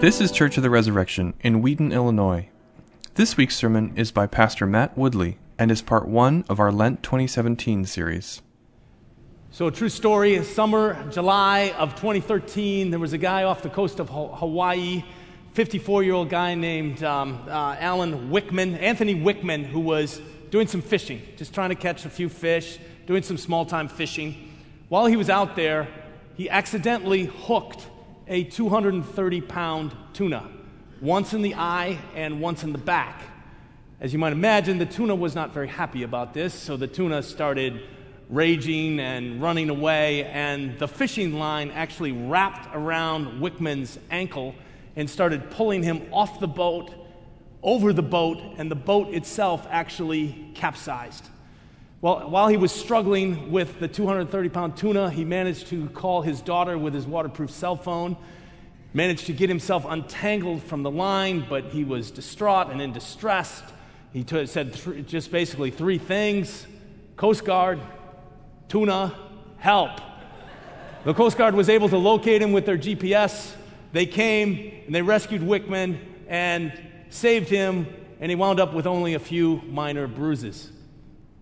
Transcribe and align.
This 0.00 0.18
is 0.22 0.32
Church 0.32 0.56
of 0.56 0.62
the 0.62 0.70
Resurrection 0.70 1.34
in 1.40 1.60
Wheaton, 1.60 1.92
Illinois. 1.92 2.48
This 3.16 3.36
week's 3.36 3.54
sermon 3.54 3.92
is 3.96 4.10
by 4.10 4.26
Pastor 4.26 4.64
Matt 4.64 4.96
Woodley 4.96 5.36
and 5.58 5.70
is 5.70 5.82
part 5.82 6.08
one 6.08 6.42
of 6.48 6.58
our 6.58 6.72
Lent 6.72 7.02
2017 7.02 7.84
series. 7.84 8.40
So, 9.50 9.66
a 9.66 9.70
true 9.70 9.90
story 9.90 10.42
summer, 10.42 10.96
July 11.10 11.74
of 11.76 11.96
2013, 11.96 12.90
there 12.90 12.98
was 12.98 13.12
a 13.12 13.18
guy 13.18 13.42
off 13.42 13.60
the 13.60 13.68
coast 13.68 14.00
of 14.00 14.08
Hawaii, 14.08 15.04
54 15.52 16.02
year 16.02 16.14
old 16.14 16.30
guy 16.30 16.54
named 16.54 17.04
um, 17.04 17.38
uh, 17.46 17.76
Alan 17.78 18.30
Wickman, 18.30 18.80
Anthony 18.80 19.14
Wickman, 19.14 19.66
who 19.66 19.80
was 19.80 20.18
doing 20.48 20.66
some 20.66 20.80
fishing, 20.80 21.20
just 21.36 21.52
trying 21.52 21.68
to 21.68 21.74
catch 21.74 22.06
a 22.06 22.08
few 22.08 22.30
fish, 22.30 22.78
doing 23.06 23.22
some 23.22 23.36
small 23.36 23.66
time 23.66 23.86
fishing. 23.86 24.50
While 24.88 25.04
he 25.04 25.16
was 25.16 25.28
out 25.28 25.56
there, 25.56 25.88
he 26.36 26.48
accidentally 26.48 27.24
hooked 27.26 27.86
a 28.30 28.44
230 28.44 29.40
pound 29.40 29.92
tuna, 30.12 30.48
once 31.00 31.34
in 31.34 31.42
the 31.42 31.56
eye 31.56 31.98
and 32.14 32.40
once 32.40 32.62
in 32.62 32.70
the 32.70 32.78
back. 32.78 33.20
As 34.00 34.12
you 34.12 34.20
might 34.20 34.32
imagine, 34.32 34.78
the 34.78 34.86
tuna 34.86 35.16
was 35.16 35.34
not 35.34 35.52
very 35.52 35.66
happy 35.66 36.04
about 36.04 36.32
this, 36.32 36.54
so 36.54 36.76
the 36.76 36.86
tuna 36.86 37.24
started 37.24 37.82
raging 38.28 39.00
and 39.00 39.42
running 39.42 39.68
away, 39.68 40.24
and 40.26 40.78
the 40.78 40.86
fishing 40.86 41.40
line 41.40 41.72
actually 41.72 42.12
wrapped 42.12 42.72
around 42.72 43.42
Wickman's 43.42 43.98
ankle 44.12 44.54
and 44.94 45.10
started 45.10 45.50
pulling 45.50 45.82
him 45.82 46.06
off 46.12 46.38
the 46.38 46.46
boat, 46.46 46.92
over 47.64 47.92
the 47.92 48.02
boat, 48.02 48.40
and 48.58 48.70
the 48.70 48.76
boat 48.76 49.12
itself 49.12 49.66
actually 49.68 50.52
capsized. 50.54 51.28
Well, 52.02 52.30
while 52.30 52.48
he 52.48 52.56
was 52.56 52.72
struggling 52.72 53.52
with 53.52 53.78
the 53.78 53.86
230 53.86 54.48
pound 54.48 54.74
tuna, 54.78 55.10
he 55.10 55.22
managed 55.22 55.66
to 55.66 55.86
call 55.90 56.22
his 56.22 56.40
daughter 56.40 56.78
with 56.78 56.94
his 56.94 57.06
waterproof 57.06 57.50
cell 57.50 57.76
phone, 57.76 58.16
managed 58.94 59.26
to 59.26 59.34
get 59.34 59.50
himself 59.50 59.84
untangled 59.86 60.62
from 60.62 60.82
the 60.82 60.90
line, 60.90 61.44
but 61.46 61.66
he 61.66 61.84
was 61.84 62.10
distraught 62.10 62.70
and 62.70 62.80
in 62.80 62.94
distress. 62.94 63.62
He 64.14 64.24
t- 64.24 64.46
said 64.46 64.72
th- 64.72 65.06
just 65.06 65.30
basically 65.30 65.70
three 65.70 65.98
things 65.98 66.66
Coast 67.18 67.44
Guard, 67.44 67.78
tuna, 68.68 69.14
help. 69.58 70.00
The 71.04 71.12
Coast 71.12 71.36
Guard 71.36 71.54
was 71.54 71.68
able 71.68 71.90
to 71.90 71.98
locate 71.98 72.40
him 72.40 72.52
with 72.52 72.64
their 72.64 72.78
GPS. 72.78 73.54
They 73.92 74.06
came 74.06 74.72
and 74.86 74.94
they 74.94 75.02
rescued 75.02 75.42
Wickman 75.42 75.98
and 76.28 76.72
saved 77.10 77.50
him, 77.50 77.86
and 78.20 78.30
he 78.30 78.36
wound 78.36 78.58
up 78.58 78.72
with 78.72 78.86
only 78.86 79.12
a 79.12 79.18
few 79.18 79.60
minor 79.66 80.06
bruises. 80.06 80.70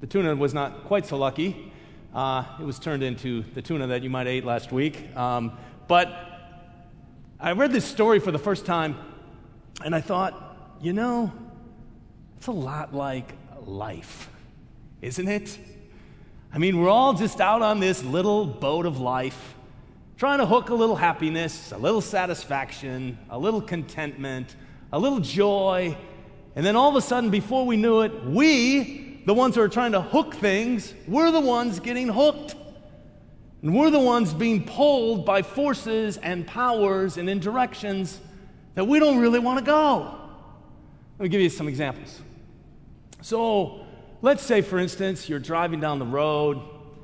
The 0.01 0.07
tuna 0.07 0.37
was 0.37 0.55
not 0.55 0.85
quite 0.85 1.07
so 1.07 1.17
lucky. 1.17 1.73
Uh, 2.15 2.45
it 2.61 2.65
was 2.65 2.79
turned 2.79 3.03
into 3.03 3.43
the 3.55 3.61
tuna 3.61 3.89
that 3.89 4.05
you 4.05 4.11
might 4.11 4.29
have 4.29 4.29
ate 4.29 4.45
last 4.45 4.71
week. 4.71 5.15
Um, 5.17 5.59
but 5.89 6.09
I 7.41 7.51
read 7.53 7.73
this 7.73 7.85
story 7.85 8.21
for 8.21 8.31
the 8.31 8.39
first 8.39 8.65
time, 8.65 8.97
and 9.85 9.97
I 9.97 10.01
thought, 10.01 10.77
you 10.81 10.93
know, 10.93 11.33
it's 12.37 12.47
a 12.47 12.53
lot 12.53 12.95
like 12.95 13.33
life, 13.65 14.31
isn't 15.03 15.27
it? 15.27 15.59
I 16.53 16.59
mean, 16.59 16.81
we're 16.81 16.89
all 16.89 17.15
just 17.15 17.41
out 17.41 17.63
on 17.63 17.81
this 17.81 18.05
little 18.05 18.47
boat 18.47 18.87
of 18.87 19.01
life, 19.01 19.57
trying 20.17 20.39
to 20.39 20.47
hook 20.47 20.71
a 20.71 20.75
little 20.75 20.97
happiness, 20.97 21.73
a 21.73 21.79
little 21.79 22.01
satisfaction, 22.01 23.19
a 23.31 23.39
little 23.39 23.61
contentment, 23.61 24.55
a 24.93 24.99
little 24.99 25.19
joy, 25.19 25.97
and 26.55 26.65
then 26.65 26.77
all 26.77 26.89
of 26.89 26.95
a 26.95 27.01
sudden, 27.01 27.31
before 27.31 27.67
we 27.67 27.77
knew 27.77 28.03
it, 28.03 28.25
we 28.25 29.08
the 29.29 29.35
ones 29.35 29.57
who 29.57 29.61
are 29.61 29.69
trying 29.69 29.93
to 29.93 30.01
hook 30.01 30.37
things, 30.37 30.95
we're 31.07 31.31
the 31.31 31.39
ones 31.39 31.81
getting 31.81 32.09
hooked. 32.09 32.55
And 33.61 33.77
we're 33.77 33.91
the 33.91 34.01
ones 34.01 34.33
being 34.33 34.65
pulled 34.65 35.27
by 35.27 35.43
forces 35.43 36.17
and 36.17 36.47
powers 36.47 37.19
and 37.19 37.29
in 37.29 37.39
directions 37.39 38.23
that 38.75 38.87
we 38.87 38.99
don't 38.99 39.19
really 39.19 39.39
want 39.39 39.59
to 39.59 39.65
go. 39.67 40.19
Let 41.19 41.25
me 41.25 41.29
give 41.29 41.43
you 41.43 41.51
some 41.51 41.69
examples. 41.69 42.23
So, 43.21 43.85
let's 44.23 44.43
say, 44.43 44.63
for 44.63 44.79
instance, 44.79 45.29
you're 45.29 45.41
driving 45.41 45.79
down 45.79 45.99
the 45.99 46.07
road, 46.07 46.63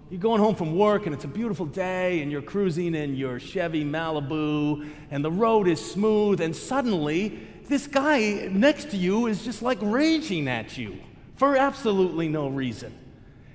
you're 0.08 0.18
going 0.18 0.40
home 0.40 0.54
from 0.54 0.78
work, 0.78 1.04
and 1.04 1.14
it's 1.14 1.24
a 1.24 1.28
beautiful 1.28 1.66
day, 1.66 2.22
and 2.22 2.32
you're 2.32 2.40
cruising 2.40 2.94
in 2.94 3.16
your 3.16 3.38
Chevy 3.38 3.84
Malibu, 3.84 4.88
and 5.10 5.22
the 5.22 5.30
road 5.30 5.68
is 5.68 5.78
smooth, 5.78 6.40
and 6.40 6.56
suddenly, 6.56 7.38
this 7.68 7.86
guy 7.86 8.48
next 8.50 8.92
to 8.92 8.96
you 8.96 9.26
is 9.26 9.44
just 9.44 9.60
like 9.60 9.76
raging 9.82 10.48
at 10.48 10.78
you 10.78 10.98
for 11.36 11.56
absolutely 11.56 12.28
no 12.28 12.48
reason. 12.48 12.94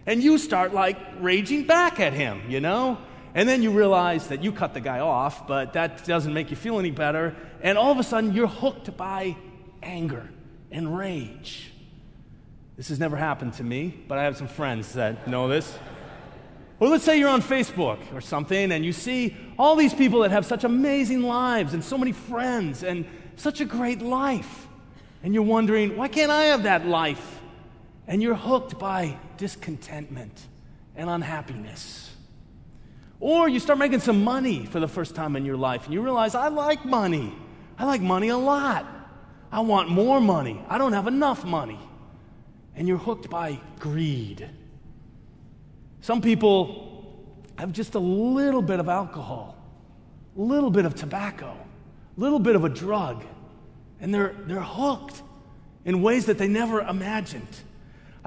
And 0.05 0.23
you 0.23 0.37
start 0.37 0.73
like 0.73 0.97
raging 1.19 1.65
back 1.65 1.99
at 1.99 2.13
him, 2.13 2.41
you 2.49 2.59
know? 2.59 2.97
And 3.35 3.47
then 3.47 3.61
you 3.61 3.71
realize 3.71 4.27
that 4.29 4.43
you 4.43 4.51
cut 4.51 4.73
the 4.73 4.81
guy 4.81 4.99
off, 4.99 5.47
but 5.47 5.73
that 5.73 6.03
doesn't 6.05 6.33
make 6.33 6.49
you 6.49 6.57
feel 6.57 6.79
any 6.79 6.91
better. 6.91 7.35
And 7.61 7.77
all 7.77 7.91
of 7.91 7.99
a 7.99 8.03
sudden, 8.03 8.33
you're 8.33 8.47
hooked 8.47 8.97
by 8.97 9.35
anger 9.83 10.27
and 10.71 10.97
rage. 10.97 11.71
This 12.75 12.89
has 12.89 12.99
never 12.99 13.17
happened 13.17 13.53
to 13.55 13.63
me, 13.63 13.93
but 14.07 14.17
I 14.17 14.23
have 14.23 14.37
some 14.37 14.47
friends 14.47 14.93
that 14.93 15.27
know 15.27 15.47
this. 15.47 15.77
Or 16.79 16.87
let's 16.87 17.03
say 17.03 17.19
you're 17.19 17.29
on 17.29 17.41
Facebook 17.41 17.99
or 18.13 18.21
something 18.21 18.71
and 18.71 18.85
you 18.85 18.93
see 18.93 19.35
all 19.57 19.75
these 19.75 19.93
people 19.93 20.21
that 20.21 20.31
have 20.31 20.45
such 20.45 20.63
amazing 20.63 21.23
lives 21.23 21.73
and 21.73 21.83
so 21.83 21.97
many 21.97 22.13
friends 22.13 22.83
and 22.83 23.05
such 23.35 23.59
a 23.59 23.65
great 23.65 24.01
life. 24.01 24.67
And 25.21 25.33
you're 25.33 25.43
wondering, 25.43 25.97
why 25.97 26.07
can't 26.07 26.31
I 26.31 26.45
have 26.45 26.63
that 26.63 26.85
life? 26.85 27.38
And 28.09 28.23
you're 28.23 28.35
hooked 28.35 28.79
by 28.79 29.15
discontentment 29.37 30.33
and 30.95 31.09
unhappiness. 31.09 32.11
Or 33.19 33.47
you 33.47 33.59
start 33.59 33.77
making 33.77 33.99
some 33.99 34.23
money 34.23 34.65
for 34.65 34.79
the 34.79 34.87
first 34.87 35.13
time 35.13 35.35
in 35.35 35.45
your 35.45 35.57
life 35.57 35.85
and 35.85 35.93
you 35.93 36.01
realize, 36.01 36.33
I 36.33 36.47
like 36.47 36.83
money. 36.83 37.31
I 37.77 37.85
like 37.85 38.01
money 38.01 38.29
a 38.29 38.37
lot. 38.37 38.87
I 39.51 39.59
want 39.59 39.89
more 39.89 40.19
money. 40.19 40.59
I 40.67 40.79
don't 40.79 40.93
have 40.93 41.05
enough 41.05 41.45
money. 41.45 41.79
And 42.75 42.87
you're 42.87 42.97
hooked 42.97 43.29
by 43.29 43.61
greed. 43.77 44.49
Some 46.01 46.19
people 46.21 47.37
have 47.59 47.71
just 47.71 47.93
a 47.93 47.99
little 47.99 48.63
bit 48.63 48.79
of 48.79 48.89
alcohol, 48.89 49.55
a 50.35 50.41
little 50.41 50.71
bit 50.71 50.85
of 50.85 50.95
tobacco, 50.95 51.55
a 52.17 52.19
little 52.19 52.39
bit 52.39 52.55
of 52.55 52.63
a 52.63 52.69
drug, 52.69 53.23
and 54.01 54.11
they're, 54.11 54.33
they're 54.45 54.61
hooked 54.61 55.21
in 55.85 56.01
ways 56.01 56.25
that 56.25 56.39
they 56.39 56.47
never 56.47 56.81
imagined. 56.81 57.59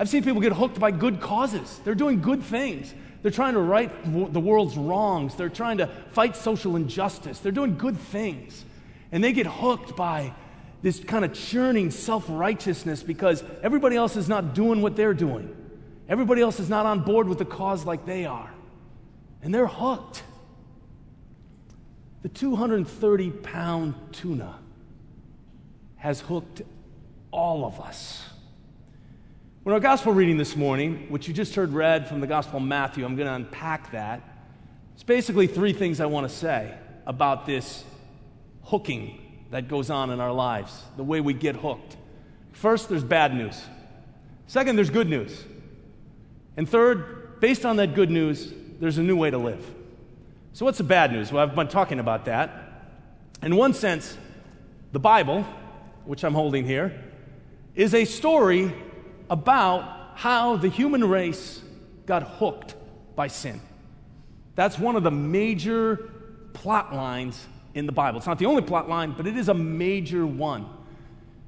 I've 0.02 0.08
seen 0.08 0.24
people 0.24 0.40
get 0.40 0.52
hooked 0.52 0.80
by 0.80 0.90
good 0.90 1.20
causes. 1.20 1.80
They're 1.84 1.94
doing 1.94 2.22
good 2.22 2.42
things. 2.42 2.92
They're 3.22 3.30
trying 3.30 3.54
to 3.54 3.60
right 3.60 3.88
the 4.32 4.40
world's 4.40 4.76
wrongs. 4.76 5.36
They're 5.36 5.48
trying 5.48 5.78
to 5.78 5.86
fight 6.10 6.34
social 6.34 6.74
injustice. 6.74 7.38
They're 7.38 7.52
doing 7.52 7.78
good 7.78 7.96
things. 7.96 8.64
And 9.12 9.22
they 9.22 9.32
get 9.32 9.46
hooked 9.46 9.94
by 9.94 10.34
this 10.82 10.98
kind 10.98 11.24
of 11.24 11.32
churning 11.32 11.92
self 11.92 12.24
righteousness 12.28 13.04
because 13.04 13.44
everybody 13.62 13.94
else 13.94 14.16
is 14.16 14.28
not 14.28 14.54
doing 14.54 14.82
what 14.82 14.96
they're 14.96 15.14
doing. 15.14 15.54
Everybody 16.08 16.42
else 16.42 16.58
is 16.58 16.68
not 16.68 16.84
on 16.84 17.02
board 17.02 17.28
with 17.28 17.38
the 17.38 17.44
cause 17.44 17.84
like 17.84 18.04
they 18.04 18.26
are. 18.26 18.50
And 19.40 19.54
they're 19.54 19.68
hooked. 19.68 20.24
The 22.22 22.28
230 22.28 23.30
pound 23.30 23.94
tuna 24.10 24.58
has 25.94 26.22
hooked 26.22 26.62
all 27.30 27.64
of 27.64 27.78
us. 27.78 28.31
When 29.62 29.74
our 29.74 29.80
gospel 29.80 30.12
reading 30.12 30.38
this 30.38 30.56
morning, 30.56 31.06
which 31.08 31.28
you 31.28 31.34
just 31.34 31.54
heard 31.54 31.72
read 31.72 32.08
from 32.08 32.20
the 32.20 32.26
Gospel 32.26 32.56
of 32.56 32.64
Matthew, 32.64 33.04
I'm 33.04 33.14
going 33.14 33.28
to 33.28 33.34
unpack 33.34 33.92
that. 33.92 34.20
It's 34.94 35.04
basically 35.04 35.46
three 35.46 35.72
things 35.72 36.00
I 36.00 36.06
want 36.06 36.28
to 36.28 36.34
say 36.34 36.74
about 37.06 37.46
this 37.46 37.84
hooking 38.64 39.44
that 39.52 39.68
goes 39.68 39.88
on 39.88 40.10
in 40.10 40.18
our 40.18 40.32
lives, 40.32 40.82
the 40.96 41.04
way 41.04 41.20
we 41.20 41.32
get 41.32 41.54
hooked. 41.54 41.96
First, 42.50 42.88
there's 42.88 43.04
bad 43.04 43.36
news. 43.36 43.62
Second, 44.48 44.74
there's 44.74 44.90
good 44.90 45.08
news. 45.08 45.44
And 46.56 46.68
third, 46.68 47.38
based 47.38 47.64
on 47.64 47.76
that 47.76 47.94
good 47.94 48.10
news, 48.10 48.52
there's 48.80 48.98
a 48.98 49.02
new 49.02 49.16
way 49.16 49.30
to 49.30 49.38
live. 49.38 49.64
So, 50.54 50.64
what's 50.64 50.78
the 50.78 50.84
bad 50.84 51.12
news? 51.12 51.30
Well, 51.30 51.40
I've 51.40 51.54
been 51.54 51.68
talking 51.68 52.00
about 52.00 52.24
that. 52.24 52.50
In 53.44 53.54
one 53.54 53.74
sense, 53.74 54.18
the 54.90 54.98
Bible, 54.98 55.46
which 56.04 56.24
I'm 56.24 56.34
holding 56.34 56.66
here, 56.66 57.00
is 57.76 57.94
a 57.94 58.04
story 58.04 58.74
about 59.32 60.10
how 60.14 60.56
the 60.56 60.68
human 60.68 61.02
race 61.02 61.62
got 62.04 62.22
hooked 62.22 62.74
by 63.16 63.28
sin. 63.28 63.62
That's 64.56 64.78
one 64.78 64.94
of 64.94 65.02
the 65.02 65.10
major 65.10 66.10
plot 66.52 66.94
lines 66.94 67.46
in 67.72 67.86
the 67.86 67.92
Bible. 67.92 68.18
It's 68.18 68.26
not 68.26 68.38
the 68.38 68.44
only 68.44 68.60
plot 68.60 68.90
line, 68.90 69.14
but 69.16 69.26
it 69.26 69.38
is 69.38 69.48
a 69.48 69.54
major 69.54 70.26
one. 70.26 70.68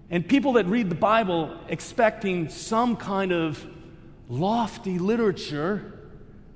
And 0.09 0.27
people 0.27 0.55
that 0.55 0.65
read 0.65 0.89
the 0.89 0.95
Bible 0.95 1.61
expecting 1.69 2.49
some 2.49 2.97
kind 2.97 3.33
of 3.33 3.63
lofty 4.31 4.99
literature 4.99 5.93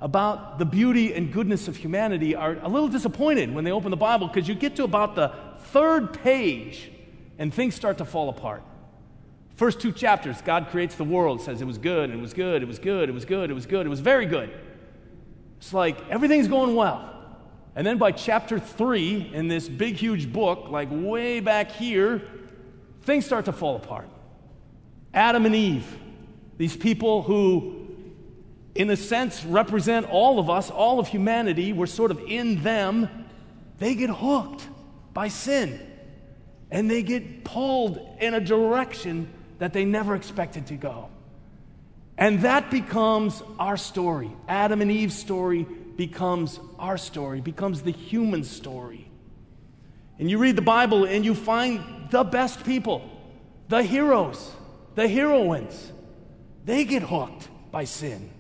about 0.01 0.59
the 0.59 0.65
beauty 0.65 1.13
and 1.13 1.31
goodness 1.31 1.69
of 1.69 1.77
humanity 1.77 2.35
are 2.37 2.57
a 2.63 2.69
little 2.69 2.89
disappointed 2.89 3.55
when 3.55 3.65
they 3.65 3.73
open 3.73 3.91
the 3.91 3.99
Bible 3.99 4.29
because 4.29 4.49
you 4.49 4.55
get 4.55 4.77
to 4.77 4.85
about 4.85 5.15
the 5.15 5.35
third 5.73 6.15
page 6.23 6.91
and 7.39 7.53
things 7.53 7.75
start 7.75 7.99
to 7.99 8.07
fall 8.07 8.31
apart. 8.31 8.63
First 9.59 9.81
two 9.81 9.91
chapters, 9.91 10.41
God 10.41 10.69
creates 10.71 10.95
the 10.95 11.03
world, 11.03 11.41
says 11.41 11.61
it 11.61 11.67
was 11.67 11.79
good, 11.79 12.11
it 12.11 12.21
was 12.21 12.33
good, 12.33 12.63
it 12.63 12.69
was 12.69 12.79
good, 12.79 13.09
it 13.09 13.13
was 13.13 13.25
good, 13.25 13.51
it 13.51 13.55
was 13.55 13.67
good, 13.67 13.87
it 13.87 13.89
was 13.89 13.99
very 13.99 14.25
good. 14.25 14.53
It's 15.57 15.75
like 15.75 15.99
everything's 16.09 16.47
going 16.47 16.77
well. 16.77 17.13
And 17.75 17.85
then 17.85 17.99
by 17.99 18.13
chapter 18.13 18.61
three 18.61 19.33
in 19.35 19.49
this 19.49 19.69
big, 19.69 19.97
huge 19.97 20.33
book, 20.33 20.69
like 20.69 20.87
way 20.93 21.41
back 21.41 21.73
here, 21.73 22.23
things 23.03 23.27
start 23.27 23.47
to 23.47 23.53
fall 23.53 23.75
apart. 23.75 24.09
Adam 25.13 25.45
and 25.45 25.57
Eve, 25.57 25.99
these 26.57 26.77
people 26.77 27.25
who, 27.25 27.89
in 28.77 28.89
a 28.91 28.97
sense, 28.97 29.45
represent 29.45 30.09
all 30.09 30.39
of 30.39 30.49
us, 30.49 30.71
all 30.71 31.01
of 31.01 31.09
humanity, 31.09 31.73
we're 31.73 31.87
sort 31.87 32.13
of 32.13 32.21
in 32.29 32.63
them, 32.63 33.09
they 33.81 33.97
get 33.97 34.11
hooked 34.11 34.69
by 35.13 35.27
sin. 35.27 35.81
And 36.71 36.89
they 36.89 37.03
get 37.03 37.43
pulled 37.43 37.99
in 38.21 38.35
a 38.35 38.41
direction 38.41 39.35
that 39.59 39.73
they 39.73 39.85
never 39.85 40.15
expected 40.15 40.67
to 40.69 40.75
go. 40.75 41.09
And 42.17 42.43
that 42.43 42.71
becomes 42.71 43.43
our 43.59 43.77
story. 43.77 44.31
Adam 44.49 44.83
and 44.83 44.91
Eve's 44.91 45.17
story 45.17 45.67
becomes 45.97 46.59
our 46.79 46.99
story, 46.99 47.41
becomes 47.41 47.83
the 47.83 47.93
human 47.93 48.45
story. 48.45 49.09
And 50.19 50.29
you 50.29 50.39
read 50.39 50.57
the 50.57 50.63
Bible 50.63 51.05
and 51.05 51.25
you 51.25 51.35
find 51.35 52.11
the 52.11 52.25
best 52.25 52.65
people, 52.65 53.09
the 53.69 53.83
heroes, 53.83 54.53
the 54.97 55.07
heroines. 55.07 55.93
They 56.65 56.85
get 56.85 57.03
hooked 57.03 57.49
by 57.71 57.85
sin. 57.85 58.31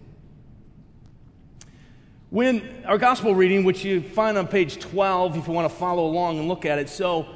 When 2.30 2.84
our 2.84 2.98
gospel 2.98 3.34
reading, 3.34 3.64
which 3.64 3.84
you 3.84 4.02
find 4.02 4.36
on 4.36 4.48
page 4.48 4.78
12 4.78 5.38
if 5.38 5.46
you 5.46 5.52
want 5.52 5.70
to 5.70 5.74
follow 5.74 6.04
along 6.04 6.38
and 6.38 6.48
look 6.48 6.66
at 6.66 6.78
it, 6.78 6.88
so 6.88 7.26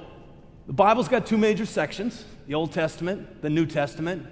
the 0.66 0.72
Bible's 0.72 1.08
got 1.08 1.26
two 1.26 1.38
major 1.38 1.66
sections 1.66 2.24
the 2.46 2.54
Old 2.54 2.72
Testament, 2.72 3.40
the 3.40 3.50
New 3.50 3.66
Testament. 3.66 4.26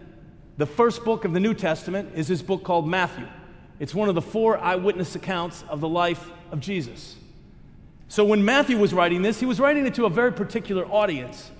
The 0.57 0.67
first 0.67 1.05
book 1.05 1.25
of 1.25 1.33
the 1.33 1.41
New 1.41 1.55
Testament 1.55 2.11
is 2.15 2.29
this 2.29 2.43
book 2.43 2.65
called 2.65 2.87
Matthew. 2.87 3.27
It's 3.79 3.95
one 3.95 4.09
of 4.09 4.15
the 4.15 4.21
four 4.23 4.59
eyewitness 4.59 5.15
accounts 5.15 5.65
of 5.69 5.81
the 5.81 5.89
life 5.89 6.29
of 6.51 6.61
Jesus. 6.61 7.17
So 8.09 8.25
when 8.25 8.45
Matthew 8.45 8.77
was 8.77 8.93
writing 8.93 9.23
this, 9.23 9.39
he 9.39 9.47
was 9.47 9.61
writing 9.61 9.87
it 9.87 9.95
to 9.95 10.05
a 10.07 10.11
very 10.11 10.33
particular 10.33 10.85
audience. 10.85 11.51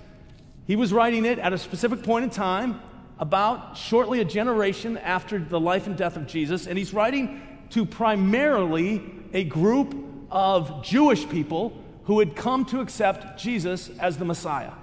He 0.67 0.75
was 0.75 0.93
writing 0.93 1.25
it 1.25 1.39
at 1.39 1.53
a 1.53 1.57
specific 1.57 2.03
point 2.03 2.25
in 2.25 2.29
time, 2.29 2.81
about 3.17 3.77
shortly 3.77 4.19
a 4.19 4.25
generation 4.25 4.97
after 4.97 5.39
the 5.39 5.59
life 5.59 5.87
and 5.87 5.95
death 5.95 6.17
of 6.17 6.27
Jesus, 6.27 6.67
and 6.67 6.77
he's 6.77 6.93
writing 6.93 7.41
to 7.69 7.85
primarily 7.85 9.01
a 9.31 9.43
group 9.43 9.95
of 10.29 10.83
Jewish 10.83 11.27
people 11.29 11.80
who 12.05 12.19
had 12.19 12.35
come 12.35 12.65
to 12.65 12.79
accept 12.79 13.39
Jesus 13.39 13.89
as 13.99 14.17
the 14.17 14.25
Messiah. 14.25 14.73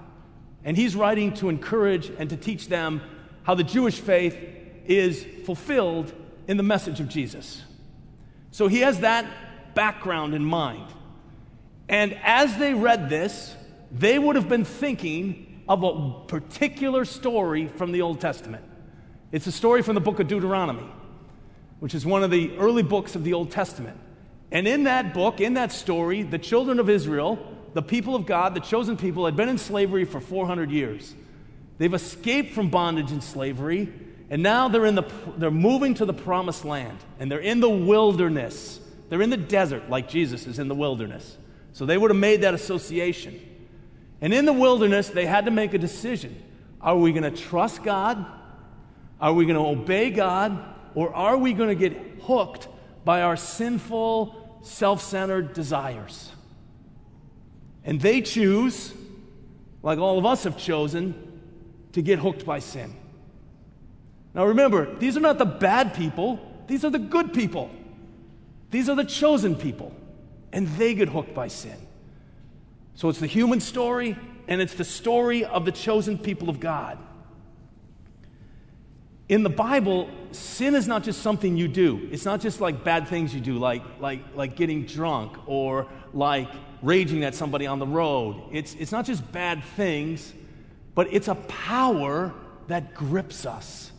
And 0.65 0.77
he's 0.77 0.95
writing 0.95 1.35
to 1.35 1.49
encourage 1.49 2.11
and 2.19 2.31
to 2.31 2.37
teach 2.37 2.69
them 2.69 3.01
how 3.43 3.55
the 3.55 3.65
Jewish 3.65 4.01
faith 4.01 4.37
is 4.87 5.25
fulfilled 5.45 6.13
in 6.47 6.57
the 6.57 6.63
message 6.63 7.01
of 7.01 7.09
Jesus. 7.09 7.63
So 8.51 8.69
he 8.69 8.81
has 8.81 9.01
that 9.01 9.75
background 9.75 10.35
in 10.35 10.45
mind. 10.45 10.87
And 11.89 12.17
as 12.23 12.57
they 12.57 12.75
read 12.75 13.09
this, 13.09 13.55
they 13.91 14.19
would 14.19 14.37
have 14.37 14.49
been 14.49 14.65
thinking 14.65 15.63
of 15.69 15.83
a 15.83 16.25
particular 16.27 17.05
story 17.05 17.69
from 17.69 17.93
the 17.93 18.03
Old 18.03 18.21
Testament. 18.21 18.65
It's 19.31 19.47
a 19.47 19.53
story 19.53 19.83
from 19.83 19.95
the 19.95 20.01
book 20.01 20.21
of 20.21 20.29
Deuteronomy, 20.29 20.89
which 21.81 21.95
is 21.95 22.07
one 22.07 22.23
of 22.23 22.31
the 22.31 22.57
early 22.57 22.83
books 22.83 23.15
of 23.15 23.25
the 23.25 23.35
Old 23.35 23.51
Testament. 23.51 23.99
And 24.51 24.67
in 24.67 24.85
that 24.85 25.13
book, 25.13 25.41
in 25.41 25.55
that 25.55 25.73
story, 25.73 26.23
the 26.23 26.39
children 26.39 26.79
of 26.79 26.89
Israel, 26.89 27.39
the 27.75 27.83
people 27.83 28.15
of 28.15 28.27
God, 28.27 28.55
the 28.55 28.61
chosen 28.61 28.97
people, 28.97 29.27
had 29.27 29.37
been 29.37 29.49
in 29.49 29.59
slavery 29.59 30.05
for 30.05 30.21
400 30.21 30.71
years. 30.71 31.15
They've 31.77 31.93
escaped 31.93 32.55
from 32.55 32.71
bondage 32.71 33.13
and 33.13 33.23
slavery, 33.23 33.93
and 34.31 34.43
now 34.43 34.69
they're, 34.69 34.87
in 34.87 34.95
the, 34.95 35.05
they're 35.37 35.51
moving 35.51 35.95
to 35.95 36.05
the 36.05 36.15
promised 36.15 36.65
land, 36.65 36.99
and 37.19 37.31
they're 37.31 37.39
in 37.39 37.61
the 37.61 37.69
wilderness. 37.69 38.81
They're 39.09 39.23
in 39.23 39.31
the 39.31 39.37
desert, 39.37 39.89
like 39.89 40.09
Jesus 40.09 40.47
is 40.47 40.59
in 40.59 40.69
the 40.69 40.75
wilderness. 40.75 41.37
So 41.73 41.87
they 41.87 41.97
would 41.97 42.11
have 42.11 42.19
made 42.19 42.43
that 42.43 42.55
association. 42.55 43.41
And 44.21 44.35
in 44.35 44.45
the 44.45 44.53
wilderness, 44.53 45.09
they 45.09 45.27
had 45.27 45.45
to 45.45 45.51
make 45.51 45.75
a 45.75 45.79
decision 45.79 46.43
Are 46.81 46.97
we 46.97 47.13
going 47.13 47.23
to 47.23 47.31
trust 47.31 47.83
God? 47.83 48.25
Are 49.21 49.33
we 49.33 49.47
going 49.47 49.57
to 49.57 49.81
obey 49.81 50.11
God? 50.11 50.75
Or 50.95 51.15
are 51.15 51.37
we 51.37 51.53
going 51.53 51.69
to 51.69 51.75
get 51.75 51.97
hooked 52.23 52.69
by 53.05 53.23
our 53.23 53.37
sinful, 53.37 54.38
self 54.63 55.03
centered 55.03 55.53
desires? 55.53 56.33
And 57.85 58.01
they 58.01 58.21
choose, 58.21 58.93
like 59.83 59.99
all 59.99 60.19
of 60.19 60.27
us 60.27 60.45
have 60.45 60.59
chosen, 60.59 61.41
to 61.93 62.03
get 62.03 62.19
hooked 62.19 62.45
by 62.45 62.59
sin. 62.59 62.95
Now 64.35 64.47
remember, 64.47 64.95
these 64.97 65.17
are 65.17 65.21
not 65.21 65.39
the 65.39 65.47
bad 65.47 65.95
people, 65.95 66.39
these 66.67 66.85
are 66.85 66.91
the 66.91 66.99
good 66.99 67.33
people. 67.33 67.71
These 68.71 68.89
are 68.89 68.95
the 68.95 69.05
chosen 69.05 69.57
people, 69.57 69.95
and 70.53 70.69
they 70.69 70.95
get 70.95 71.09
hooked 71.09 71.35
by 71.35 71.49
sin. 71.49 71.77
So 72.95 73.09
it's 73.09 73.21
the 73.21 73.27
human 73.27 73.61
story, 73.61 74.17
and 74.47 74.61
it's 74.61 74.75
the 74.75 74.85
story 74.85 75.45
of 75.45 75.65
the 75.65 75.73
chosen 75.73 76.19
people 76.19 76.51
of 76.51 76.61
God. 76.61 76.99
In 79.29 79.43
the 79.43 79.51
Bible, 79.51 80.09
sin 80.33 80.75
is 80.75 80.89
not 80.89 81.05
just 81.05 81.21
something 81.21 81.57
you 81.57 81.69
do. 81.69 82.09
It's 82.11 82.25
not 82.25 82.41
just 82.41 82.63
like 82.63 82.83
bad 82.83 83.09
things 83.09 83.35
you 83.35 83.41
do, 83.41 83.59
like, 83.59 83.83
like, 84.01 84.21
like 84.35 84.57
getting 84.57 84.87
drunk 84.87 85.37
or 85.47 85.87
like 86.15 86.49
raging 86.81 87.25
at 87.25 87.35
somebody 87.35 87.67
on 87.67 87.79
the 87.79 87.87
road. 87.87 88.43
It's, 88.53 88.75
it's 88.75 88.91
not 88.91 89.05
just 89.05 89.31
bad 89.31 89.63
things, 89.77 90.33
but 90.95 91.13
it's 91.13 91.29
a 91.29 91.35
power 91.35 92.33
that 92.69 92.95
grips 92.95 93.45
us. 93.45 93.93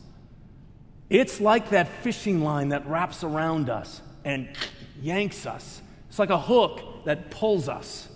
It's 1.11 1.39
like 1.39 1.69
that 1.69 1.87
fishing 2.01 2.43
line 2.43 2.69
that 2.69 2.87
wraps 2.87 3.23
around 3.23 3.69
us 3.69 4.01
and 4.25 4.49
yanks 5.01 5.45
us. 5.45 5.81
It's 6.07 6.17
like 6.17 6.31
a 6.31 6.39
hook 6.39 7.05
that 7.05 7.29
pulls 7.29 7.69
us. 7.69 8.07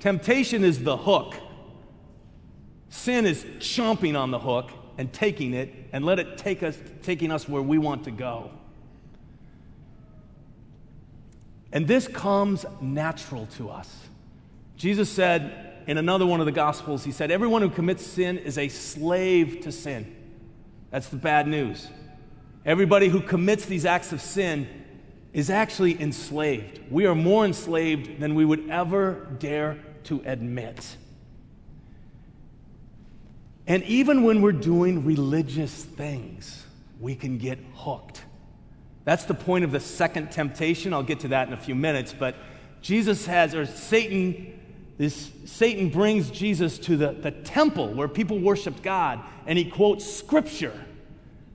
Temptation 0.00 0.62
is 0.62 0.82
the 0.82 0.96
hook. 0.96 1.36
Sin 2.90 3.24
is 3.24 3.44
chomping 3.60 4.18
on 4.18 4.30
the 4.30 4.38
hook 4.38 4.70
and 4.98 5.12
taking 5.12 5.54
it 5.54 5.72
and 5.92 6.04
let 6.04 6.18
it 6.18 6.38
take 6.38 6.62
us 6.62 6.78
taking 7.02 7.30
us 7.30 7.48
where 7.48 7.62
we 7.62 7.78
want 7.78 8.04
to 8.04 8.10
go. 8.10 8.50
And 11.72 11.88
this 11.88 12.06
comes 12.06 12.66
natural 12.80 13.46
to 13.56 13.70
us. 13.70 13.88
Jesus 14.76 15.08
said, 15.08 15.72
in 15.86 15.98
another 15.98 16.26
one 16.26 16.40
of 16.40 16.46
the 16.46 16.52
Gospels, 16.52 17.04
he 17.04 17.12
said, 17.12 17.30
Everyone 17.30 17.62
who 17.62 17.70
commits 17.70 18.04
sin 18.04 18.38
is 18.38 18.58
a 18.58 18.68
slave 18.68 19.60
to 19.62 19.72
sin. 19.72 20.14
That's 20.90 21.08
the 21.08 21.16
bad 21.16 21.46
news. 21.46 21.88
Everybody 22.64 23.08
who 23.08 23.20
commits 23.20 23.64
these 23.64 23.84
acts 23.84 24.12
of 24.12 24.20
sin 24.20 24.68
is 25.32 25.50
actually 25.50 26.00
enslaved. 26.00 26.80
We 26.90 27.06
are 27.06 27.14
more 27.14 27.44
enslaved 27.44 28.20
than 28.20 28.34
we 28.34 28.44
would 28.44 28.68
ever 28.68 29.26
dare 29.38 29.78
to 30.04 30.22
admit. 30.24 30.96
And 33.66 33.82
even 33.84 34.22
when 34.22 34.42
we're 34.42 34.52
doing 34.52 35.04
religious 35.04 35.84
things, 35.84 36.64
we 37.00 37.14
can 37.14 37.38
get 37.38 37.58
hooked. 37.74 38.22
That's 39.04 39.24
the 39.24 39.34
point 39.34 39.64
of 39.64 39.72
the 39.72 39.80
second 39.80 40.30
temptation. 40.30 40.92
I'll 40.92 41.02
get 41.02 41.20
to 41.20 41.28
that 41.28 41.48
in 41.48 41.54
a 41.54 41.58
few 41.58 41.74
minutes. 41.74 42.14
But 42.16 42.36
Jesus 42.80 43.26
has, 43.26 43.54
or 43.54 43.66
Satan 43.66 44.58
this 44.98 45.32
Satan 45.46 45.88
brings 45.88 46.30
Jesus 46.30 46.78
to 46.80 46.96
the, 46.96 47.12
the 47.12 47.30
temple 47.30 47.88
where 47.88 48.08
people 48.08 48.38
worshiped 48.38 48.82
God, 48.82 49.20
and 49.46 49.58
he 49.58 49.64
quotes 49.64 50.04
scripture. 50.04 50.78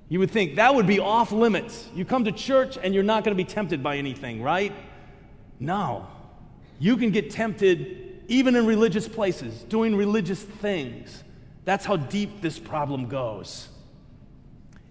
You 0.10 0.20
would 0.20 0.32
think 0.32 0.56
that 0.56 0.74
would 0.74 0.88
be 0.88 1.00
off 1.00 1.32
limits. 1.32 1.88
You 1.96 2.06
come 2.06 2.26
to 2.26 2.32
church 2.32 2.78
and 2.82 2.94
you're 2.94 3.04
not 3.04 3.24
going 3.24 3.38
to 3.38 3.42
be 3.42 3.50
tempted 3.50 3.84
by 3.84 3.98
anything, 3.98 4.42
right? 4.42 4.74
No. 5.60 6.08
You 6.80 6.98
can 6.98 7.12
get 7.12 7.32
tempted 7.32 8.24
even 8.28 8.56
in 8.56 8.66
religious 8.66 9.08
places, 9.08 9.64
doing 9.64 9.96
religious 9.96 10.42
things. 10.42 11.24
That's 11.68 11.84
how 11.84 11.98
deep 11.98 12.40
this 12.40 12.58
problem 12.58 13.10
goes. 13.10 13.68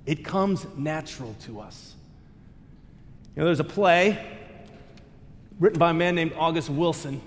It 0.05 0.27
comes 0.27 0.67
natural 0.77 1.35
to 1.47 1.61
us. 1.61 1.95
You 3.35 3.41
know, 3.41 3.47
there's 3.47 3.61
a 3.61 3.65
play 3.65 4.37
written 5.59 5.79
by 5.79 5.93
a 5.93 5.95
man 5.95 6.15
named 6.15 6.35
August 6.37 6.69
Wilson 6.69 7.23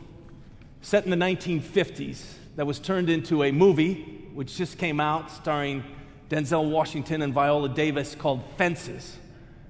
set 0.82 1.03
in 1.03 1.10
the 1.10 1.18
1950s 1.18 2.24
that 2.58 2.68
was 2.68 2.77
turned 2.77 3.10
into 3.10 3.41
a 3.41 3.51
movie 3.51 4.27
which 4.36 4.56
just 4.56 4.77
came 4.77 5.00
out 5.00 5.32
starring 5.32 5.84
Denzel 6.29 6.70
Washington 6.70 7.24
and 7.24 7.34
Viola 7.34 7.70
Davis 7.70 8.13
called 8.13 8.44
Fences. 8.56 9.18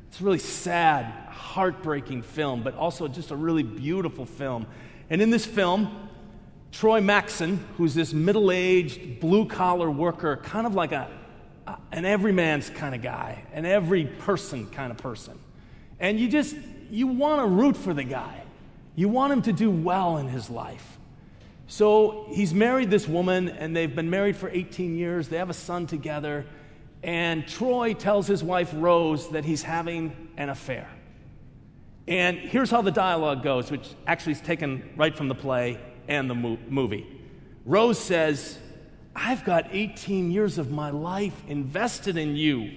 It's 0.10 0.20
a 0.20 0.24
really 0.26 0.40
sad, 0.40 1.06
heartbreaking 1.30 2.24
film, 2.24 2.64
but 2.64 2.76
also 2.76 3.08
just 3.08 3.32
a 3.32 3.36
really 3.38 3.64
beautiful 3.64 4.26
film. 4.26 4.68
And 5.10 5.22
in 5.22 5.30
this 5.30 5.46
film, 5.46 6.09
Troy 6.72 7.02
Maxson, 7.02 7.66
who's 7.78 7.96
this 7.96 8.14
middle 8.14 8.52
aged, 8.52 9.20
blue 9.20 9.46
collar 9.46 9.90
worker, 9.90 10.38
kind 10.38 10.68
of 10.68 10.76
like 10.76 10.92
a, 10.92 11.10
an 11.92 12.06
everyman's 12.06 12.70
kind 12.70 12.94
of 12.94 13.02
guy, 13.02 13.44
an 13.54 13.66
every 13.66 14.06
person 14.06 14.68
kind 14.68 14.92
of 14.92 14.98
person. 14.98 15.38
And 16.00 16.20
you 16.20 16.28
just, 16.28 16.56
you 16.90 17.08
want 17.08 17.42
to 17.42 17.48
root 17.48 17.76
for 17.76 17.94
the 17.94 18.04
guy. 18.04 18.44
You 18.96 19.10
want 19.10 19.34
him 19.34 19.42
to 19.44 19.54
do 19.54 19.72
well 19.72 20.18
in 20.18 20.28
his 20.28 20.50
life. 20.50 20.98
So 21.68 22.26
he's 22.30 22.54
married 22.54 22.90
this 22.90 23.08
woman, 23.08 23.50
and 23.50 23.76
they've 23.76 23.94
been 23.96 24.10
married 24.10 24.36
for 24.36 24.50
18 24.50 24.96
years. 24.96 25.28
They 25.28 25.38
have 25.38 25.50
a 25.50 25.54
son 25.54 25.88
together. 25.88 26.46
And 27.04 27.48
Troy 27.48 27.94
tells 27.94 28.28
his 28.28 28.44
wife, 28.44 28.72
Rose, 28.74 29.30
that 29.30 29.46
he's 29.46 29.62
having 29.62 30.30
an 30.38 30.50
affair. 30.50 30.88
And 32.08 32.38
here's 32.38 32.72
how 32.72 32.82
the 32.82 32.92
dialogue 32.92 33.44
goes, 33.44 33.70
which 33.70 33.88
actually 34.08 34.34
is 34.34 34.42
taken 34.42 34.90
right 34.98 35.16
from 35.16 35.28
the 35.28 35.36
play 35.36 35.80
and 36.10 36.30
the 36.30 36.36
movie. 36.36 37.08
Rose 37.66 38.00
says, 38.00 38.58
I've 39.16 39.46
got 39.46 39.68
18 39.72 40.32
years 40.32 40.58
of 40.58 40.72
my 40.72 40.90
life 40.90 41.40
invested 41.48 42.18
in 42.18 42.36
you. 42.36 42.72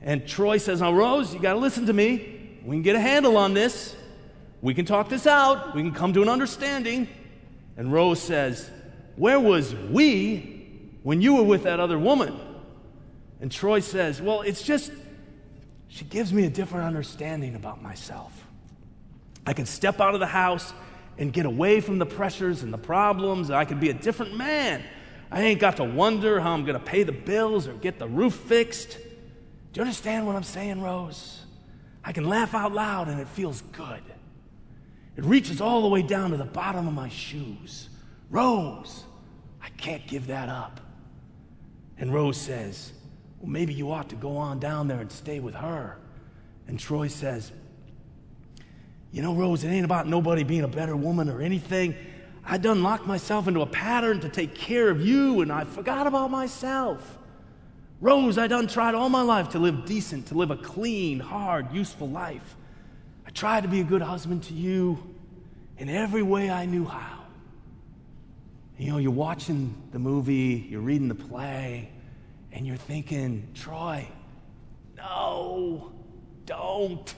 And 0.00 0.26
Troy 0.26 0.58
says, 0.58 0.80
Now, 0.80 0.92
Rose, 0.92 1.34
you 1.34 1.40
got 1.40 1.54
to 1.54 1.58
listen 1.58 1.86
to 1.86 1.92
me. 1.92 2.60
We 2.64 2.76
can 2.76 2.82
get 2.82 2.96
a 2.96 3.00
handle 3.00 3.36
on 3.36 3.52
this. 3.52 3.96
We 4.60 4.74
can 4.74 4.84
talk 4.84 5.08
this 5.08 5.26
out. 5.26 5.74
We 5.74 5.82
can 5.82 5.92
come 5.92 6.12
to 6.12 6.22
an 6.22 6.28
understanding. 6.28 7.08
And 7.76 7.92
Rose 7.92 8.20
says, 8.20 8.70
Where 9.16 9.40
was 9.40 9.74
we 9.74 10.78
when 11.02 11.20
you 11.20 11.34
were 11.34 11.42
with 11.42 11.64
that 11.64 11.80
other 11.80 11.98
woman? 11.98 12.38
And 13.40 13.50
Troy 13.50 13.80
says, 13.80 14.22
Well, 14.22 14.42
it's 14.42 14.62
just, 14.62 14.92
she 15.88 16.04
gives 16.04 16.32
me 16.32 16.46
a 16.46 16.50
different 16.50 16.86
understanding 16.86 17.56
about 17.56 17.82
myself. 17.82 18.32
I 19.44 19.52
can 19.52 19.66
step 19.66 20.00
out 20.00 20.14
of 20.14 20.20
the 20.20 20.26
house 20.26 20.72
and 21.22 21.32
get 21.32 21.46
away 21.46 21.80
from 21.80 22.00
the 22.00 22.04
pressures 22.04 22.64
and 22.64 22.72
the 22.72 22.78
problems. 22.78 23.48
I 23.48 23.64
can 23.64 23.78
be 23.78 23.90
a 23.90 23.94
different 23.94 24.36
man. 24.36 24.82
I 25.30 25.42
ain't 25.42 25.60
got 25.60 25.76
to 25.76 25.84
wonder 25.84 26.40
how 26.40 26.50
I'm 26.50 26.64
going 26.64 26.76
to 26.76 26.84
pay 26.84 27.04
the 27.04 27.12
bills 27.12 27.68
or 27.68 27.74
get 27.74 28.00
the 28.00 28.08
roof 28.08 28.34
fixed. 28.34 28.94
Do 29.72 29.78
you 29.78 29.82
understand 29.82 30.26
what 30.26 30.34
I'm 30.34 30.42
saying, 30.42 30.82
Rose? 30.82 31.40
I 32.04 32.10
can 32.10 32.28
laugh 32.28 32.56
out 32.56 32.72
loud 32.72 33.06
and 33.06 33.20
it 33.20 33.28
feels 33.28 33.60
good. 33.70 34.02
It 35.16 35.24
reaches 35.24 35.60
all 35.60 35.82
the 35.82 35.88
way 35.88 36.02
down 36.02 36.32
to 36.32 36.36
the 36.36 36.44
bottom 36.44 36.88
of 36.88 36.92
my 36.92 37.08
shoes. 37.08 37.88
Rose, 38.28 39.04
I 39.62 39.68
can't 39.68 40.04
give 40.08 40.26
that 40.26 40.48
up. 40.48 40.80
And 41.98 42.12
Rose 42.12 42.36
says, 42.36 42.94
Well, 43.38 43.48
maybe 43.48 43.72
you 43.72 43.92
ought 43.92 44.08
to 44.08 44.16
go 44.16 44.36
on 44.36 44.58
down 44.58 44.88
there 44.88 44.98
and 44.98 45.12
stay 45.12 45.38
with 45.38 45.54
her. 45.54 45.98
And 46.66 46.80
Troy 46.80 47.06
says, 47.06 47.52
You 49.12 49.20
know, 49.20 49.34
Rose, 49.34 49.62
it 49.62 49.68
ain't 49.68 49.84
about 49.84 50.08
nobody 50.08 50.42
being 50.42 50.64
a 50.64 50.68
better 50.68 50.96
woman 50.96 51.28
or 51.28 51.42
anything. 51.42 51.94
I 52.44 52.56
done 52.56 52.82
locked 52.82 53.06
myself 53.06 53.46
into 53.46 53.60
a 53.60 53.66
pattern 53.66 54.20
to 54.20 54.28
take 54.28 54.54
care 54.54 54.88
of 54.88 55.04
you, 55.06 55.42
and 55.42 55.52
I 55.52 55.64
forgot 55.64 56.06
about 56.06 56.30
myself. 56.30 57.18
Rose, 58.00 58.36
I 58.36 58.48
done 58.48 58.66
tried 58.66 58.94
all 58.94 59.10
my 59.10 59.22
life 59.22 59.50
to 59.50 59.58
live 59.58 59.84
decent, 59.84 60.26
to 60.28 60.34
live 60.34 60.50
a 60.50 60.56
clean, 60.56 61.20
hard, 61.20 61.72
useful 61.72 62.08
life. 62.08 62.56
I 63.26 63.30
tried 63.30 63.62
to 63.62 63.68
be 63.68 63.80
a 63.80 63.84
good 63.84 64.02
husband 64.02 64.42
to 64.44 64.54
you 64.54 64.98
in 65.78 65.88
every 65.88 66.22
way 66.22 66.50
I 66.50 66.64
knew 66.64 66.84
how. 66.84 67.20
You 68.78 68.90
know, 68.90 68.98
you're 68.98 69.12
watching 69.12 69.74
the 69.92 69.98
movie, 69.98 70.66
you're 70.68 70.80
reading 70.80 71.08
the 71.08 71.14
play, 71.14 71.90
and 72.50 72.66
you're 72.66 72.76
thinking, 72.76 73.46
Troy, 73.54 74.08
no, 74.96 75.92
don't. 76.46 77.14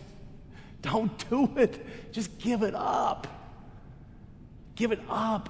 Don't 0.84 1.30
do 1.30 1.50
it. 1.56 2.12
Just 2.12 2.38
give 2.38 2.62
it 2.62 2.74
up. 2.74 3.26
Give 4.74 4.92
it 4.92 5.00
up. 5.08 5.48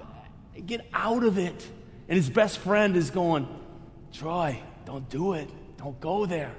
Get 0.65 0.87
out 0.95 1.25
of 1.25 1.39
it. 1.39 1.69
And 2.09 2.17
his 2.17 2.31
best 2.31 2.59
friend 2.59 2.97
is 2.97 3.11
going, 3.11 3.49
Troy, 4.13 4.61
don't 4.87 5.09
do 5.11 5.33
it. 5.33 5.51
Don't 5.77 6.01
go 6.01 6.25
there. 6.25 6.55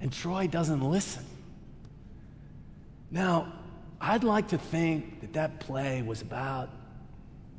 And 0.00 0.12
Troy 0.12 0.46
doesn't 0.46 0.80
listen. 0.80 1.24
Now, 3.10 3.52
I'd 4.00 4.24
like 4.24 4.48
to 4.48 4.58
think 4.58 5.20
that 5.20 5.32
that 5.32 5.58
play 5.58 6.02
was 6.02 6.22
about 6.22 6.70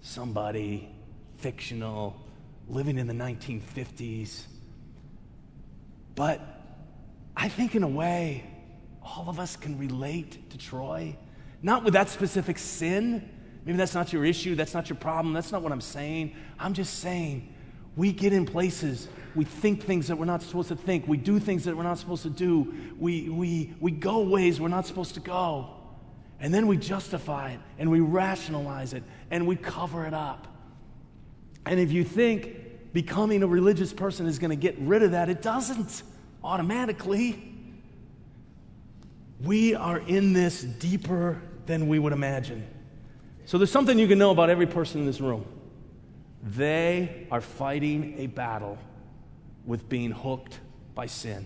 somebody 0.01 0.89
fictional 1.38 2.15
living 2.70 2.98
in 2.98 3.08
the 3.08 3.13
1950s. 3.13 4.44
But 6.15 6.39
I 7.36 7.50
think, 7.50 7.75
in 7.75 7.84
a 7.84 7.88
way, 7.88 8.46
all 9.03 9.29
of 9.29 9.39
us 9.39 9.55
can 9.55 9.77
relate 9.77 10.50
to 10.51 10.57
Troy. 10.57 11.15
Not 11.62 11.83
with 11.83 11.93
that 11.93 12.10
specific 12.10 12.57
sin. 12.57 13.29
Maybe 13.65 13.77
that's 13.77 13.93
not 13.93 14.12
your 14.12 14.25
issue. 14.25 14.55
That's 14.55 14.74
not 14.74 14.89
your 14.89 14.98
problem. 14.98 15.33
That's 15.33 15.51
not 15.51 15.62
what 15.62 15.72
I'm 15.72 15.81
saying. 15.81 16.36
I'm 16.60 16.74
just 16.74 17.00
saying 17.00 17.53
we 17.95 18.12
get 18.12 18.33
in 18.33 18.45
places, 18.45 19.07
we 19.36 19.45
think 19.45 19.83
things 19.83 20.07
that 20.07 20.17
we're 20.17 20.25
not 20.25 20.41
supposed 20.41 20.69
to 20.69 20.75
think, 20.75 21.07
we 21.07 21.17
do 21.17 21.39
things 21.39 21.63
that 21.65 21.77
we're 21.77 21.83
not 21.83 22.00
supposed 22.00 22.24
to 22.24 22.29
do, 22.29 22.74
we, 22.98 23.29
we, 23.29 23.74
we 23.79 23.91
go 23.91 24.22
ways 24.22 24.60
we're 24.60 24.67
not 24.67 24.88
supposed 24.88 25.13
to 25.13 25.19
go. 25.19 25.69
And 26.39 26.53
then 26.53 26.67
we 26.67 26.75
justify 26.77 27.51
it 27.51 27.60
and 27.77 27.89
we 27.89 28.00
rationalize 28.00 28.93
it 28.93 29.03
and 29.31 29.48
we 29.48 29.55
cover 29.55 30.05
it 30.05 30.13
up. 30.13 30.48
And 31.65 31.79
if 31.79 31.91
you 31.91 32.03
think 32.03 32.93
becoming 32.93 33.43
a 33.43 33.48
religious 33.48 33.93
person 33.93 34.25
is 34.25 34.39
going 34.39 34.50
to 34.50 34.57
get 34.57 34.77
rid 34.79 35.03
of 35.03 35.12
that, 35.12 35.29
it 35.29 35.41
doesn't 35.41 36.03
automatically. 36.43 37.52
We 39.43 39.75
are 39.75 40.00
in 40.00 40.33
this 40.33 40.62
deeper 40.62 41.41
than 41.65 41.88
we 41.88 42.00
would 42.00 42.13
imagine. 42.13 42.65
So 43.45 43.57
there's 43.57 43.71
something 43.71 44.00
you 44.00 44.07
can 44.07 44.17
know 44.17 44.31
about 44.31 44.50
every 44.50 44.67
person 44.67 45.01
in 45.01 45.05
this 45.05 45.19
room. 45.19 45.45
They 46.41 47.27
are 47.29 47.41
fighting 47.41 48.15
a 48.19 48.27
battle 48.27 48.77
with 49.65 49.89
being 49.89 50.12
hooked 50.12 50.59
by 50.95 51.07
sin. 51.07 51.45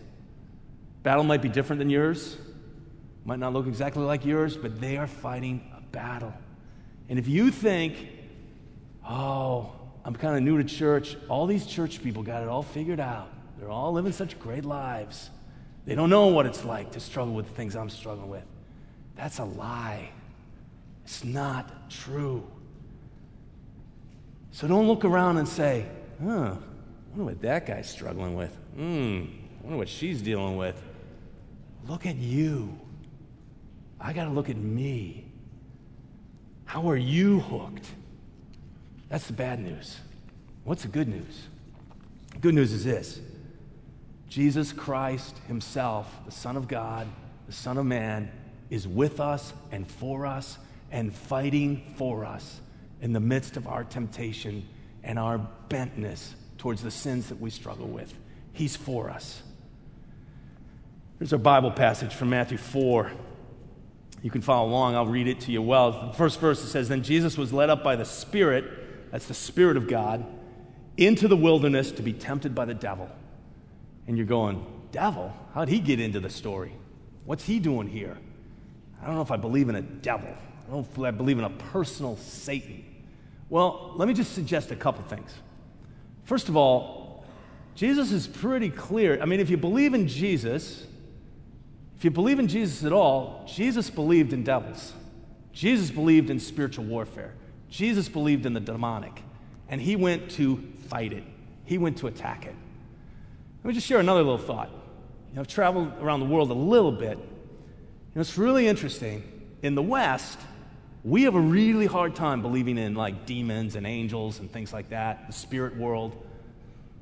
Battle 1.03 1.23
might 1.23 1.41
be 1.41 1.49
different 1.49 1.79
than 1.79 1.89
yours, 1.89 2.37
might 3.25 3.39
not 3.39 3.53
look 3.53 3.67
exactly 3.67 4.03
like 4.03 4.25
yours, 4.25 4.55
but 4.57 4.79
they 4.79 4.97
are 4.97 5.07
fighting 5.07 5.61
a 5.75 5.81
battle. 5.81 6.33
And 7.09 7.17
if 7.17 7.27
you 7.27 7.51
think, 7.51 7.95
oh, 9.07 9.71
I'm 10.03 10.15
kind 10.15 10.35
of 10.35 10.43
new 10.43 10.57
to 10.57 10.63
church, 10.63 11.15
all 11.29 11.47
these 11.47 11.65
church 11.65 12.03
people 12.03 12.23
got 12.23 12.43
it 12.43 12.49
all 12.49 12.63
figured 12.63 12.99
out. 12.99 13.29
They're 13.57 13.71
all 13.71 13.91
living 13.93 14.11
such 14.11 14.39
great 14.39 14.65
lives. 14.65 15.29
They 15.87 15.95
don't 15.95 16.09
know 16.09 16.27
what 16.27 16.45
it's 16.45 16.65
like 16.65 16.91
to 16.91 16.99
struggle 16.99 17.33
with 17.33 17.47
the 17.47 17.53
things 17.53 17.73
I'm 17.73 17.89
struggling 17.89 18.29
with. 18.29 18.43
That's 19.15 19.39
a 19.39 19.45
lie. 19.45 20.09
It's 21.05 21.23
not 21.23 21.89
true. 21.89 22.45
So 24.51 24.67
don't 24.67 24.85
look 24.85 25.05
around 25.05 25.37
and 25.37 25.47
say, 25.47 25.85
huh, 26.21 26.27
I 26.27 27.09
wonder 27.11 27.23
what 27.23 27.41
that 27.41 27.65
guy's 27.65 27.89
struggling 27.89 28.35
with. 28.35 28.53
Hmm, 28.75 29.23
I 29.59 29.63
wonder 29.63 29.77
what 29.77 29.87
she's 29.87 30.21
dealing 30.21 30.57
with. 30.57 30.75
Look 31.87 32.05
at 32.05 32.17
you. 32.17 32.77
I 33.97 34.11
got 34.11 34.25
to 34.25 34.31
look 34.31 34.49
at 34.49 34.57
me. 34.57 35.31
How 36.65 36.89
are 36.89 36.97
you 36.97 37.39
hooked? 37.39 37.87
That's 39.07 39.27
the 39.27 39.33
bad 39.33 39.59
news. 39.59 39.97
What's 40.65 40.81
the 40.81 40.89
good 40.89 41.07
news? 41.07 41.47
The 42.33 42.39
good 42.39 42.55
news 42.55 42.73
is 42.73 42.83
this 42.83 43.21
Jesus 44.29 44.73
Christ 44.73 45.37
Himself, 45.47 46.11
the 46.25 46.31
Son 46.31 46.57
of 46.57 46.67
God, 46.67 47.07
the 47.47 47.53
Son 47.53 47.77
of 47.77 47.85
Man, 47.85 48.31
is 48.69 48.87
with 48.87 49.19
us 49.19 49.53
and 49.71 49.89
for 49.89 50.25
us 50.25 50.57
and 50.91 51.13
fighting 51.13 51.93
for 51.95 52.25
us 52.25 52.59
in 53.01 53.13
the 53.13 53.19
midst 53.19 53.57
of 53.57 53.67
our 53.67 53.83
temptation 53.83 54.67
and 55.03 55.17
our 55.17 55.47
bentness 55.69 56.33
towards 56.57 56.81
the 56.81 56.91
sins 56.91 57.29
that 57.29 57.39
we 57.39 57.49
struggle 57.49 57.87
with. 57.87 58.13
He's 58.53 58.75
for 58.75 59.09
us. 59.09 59.41
Here's 61.19 61.33
our 61.33 61.39
Bible 61.39 61.71
passage 61.71 62.13
from 62.13 62.29
Matthew 62.29 62.57
4. 62.57 63.11
You 64.23 64.31
can 64.31 64.41
follow 64.41 64.67
along, 64.67 64.95
I'll 64.95 65.05
read 65.05 65.27
it 65.27 65.41
to 65.41 65.51
you 65.51 65.61
well. 65.61 66.07
The 66.07 66.13
first 66.13 66.39
verse 66.39 66.63
it 66.63 66.67
says, 66.67 66.89
Then 66.89 67.03
Jesus 67.03 67.37
was 67.37 67.53
led 67.53 67.69
up 67.69 67.83
by 67.83 67.95
the 67.95 68.05
Spirit, 68.05 69.11
that's 69.11 69.27
the 69.27 69.33
Spirit 69.33 69.77
of 69.77 69.87
God, 69.87 70.25
into 70.97 71.27
the 71.27 71.37
wilderness 71.37 71.91
to 71.93 72.01
be 72.01 72.13
tempted 72.13 72.53
by 72.53 72.65
the 72.65 72.73
devil. 72.73 73.09
And 74.07 74.17
you're 74.17 74.25
going, 74.25 74.65
Devil? 74.91 75.33
How'd 75.53 75.69
he 75.69 75.79
get 75.79 75.99
into 75.99 76.19
the 76.19 76.29
story? 76.29 76.73
What's 77.25 77.43
he 77.43 77.59
doing 77.59 77.87
here? 77.87 78.17
I 79.01 79.05
don't 79.05 79.15
know 79.15 79.21
if 79.21 79.31
I 79.31 79.37
believe 79.37 79.69
in 79.69 79.75
a 79.75 79.81
devil. 79.81 80.29
I 80.29 80.71
don't 80.71 80.71
know 80.71 80.87
if 80.91 80.99
I 80.99 81.11
believe 81.11 81.37
in 81.37 81.43
a 81.43 81.49
personal 81.49 82.17
Satan. 82.17 82.83
Well, 83.49 83.93
let 83.95 84.07
me 84.07 84.13
just 84.13 84.33
suggest 84.33 84.71
a 84.71 84.75
couple 84.75 85.03
things. 85.03 85.33
First 86.23 86.49
of 86.49 86.57
all, 86.57 87.25
Jesus 87.75 88.11
is 88.11 88.27
pretty 88.27 88.69
clear. 88.69 89.21
I 89.21 89.25
mean, 89.25 89.39
if 89.39 89.49
you 89.49 89.57
believe 89.57 89.93
in 89.93 90.07
Jesus, 90.07 90.85
if 91.97 92.03
you 92.03 92.11
believe 92.11 92.39
in 92.39 92.47
Jesus 92.47 92.83
at 92.83 92.91
all, 92.91 93.45
Jesus 93.47 93.89
believed 93.89 94.33
in 94.33 94.43
devils. 94.43 94.93
Jesus 95.53 95.89
believed 95.89 96.29
in 96.29 96.39
spiritual 96.39 96.85
warfare. 96.85 97.33
Jesus 97.69 98.09
believed 98.09 98.45
in 98.45 98.53
the 98.53 98.59
demonic. 98.59 99.21
And 99.69 99.81
he 99.81 99.95
went 99.95 100.31
to 100.31 100.63
fight 100.87 101.13
it, 101.13 101.23
he 101.65 101.77
went 101.77 101.97
to 101.97 102.07
attack 102.07 102.45
it. 102.45 102.55
Let 103.67 103.71
me 103.71 103.75
just 103.75 103.87
share 103.87 103.99
another 103.99 104.23
little 104.23 104.37
thought. 104.37 104.69
You 104.69 105.35
know, 105.35 105.41
I've 105.41 105.47
traveled 105.49 105.91
around 105.99 106.21
the 106.21 106.25
world 106.25 106.51
a 106.51 106.53
little 106.53 106.93
bit. 106.93 107.17
Know, 107.17 108.21
it's 108.21 108.37
really 108.37 108.65
interesting. 108.65 109.21
In 109.61 109.75
the 109.75 109.81
West, 109.81 110.39
we 111.03 111.23
have 111.23 111.35
a 111.35 111.39
really 111.41 111.85
hard 111.85 112.15
time 112.15 112.41
believing 112.41 112.77
in 112.77 112.95
like 112.95 113.25
demons 113.25 113.75
and 113.75 113.85
angels 113.85 114.39
and 114.39 114.49
things 114.49 114.71
like 114.71 114.91
that, 114.91 115.27
the 115.27 115.33
spirit 115.33 115.75
world. 115.75 116.15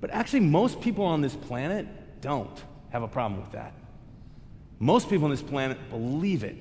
But 0.02 0.10
actually, 0.10 0.40
most 0.40 0.82
people 0.82 1.06
on 1.06 1.22
this 1.22 1.36
planet 1.36 1.86
don't 2.22 2.64
have 2.90 3.04
a 3.04 3.08
problem 3.08 3.42
with 3.42 3.52
that. 3.52 3.74
Most 4.80 5.08
people 5.08 5.26
on 5.26 5.30
this 5.30 5.44
planet 5.44 5.78
believe 5.92 6.44
it. 6.44 6.58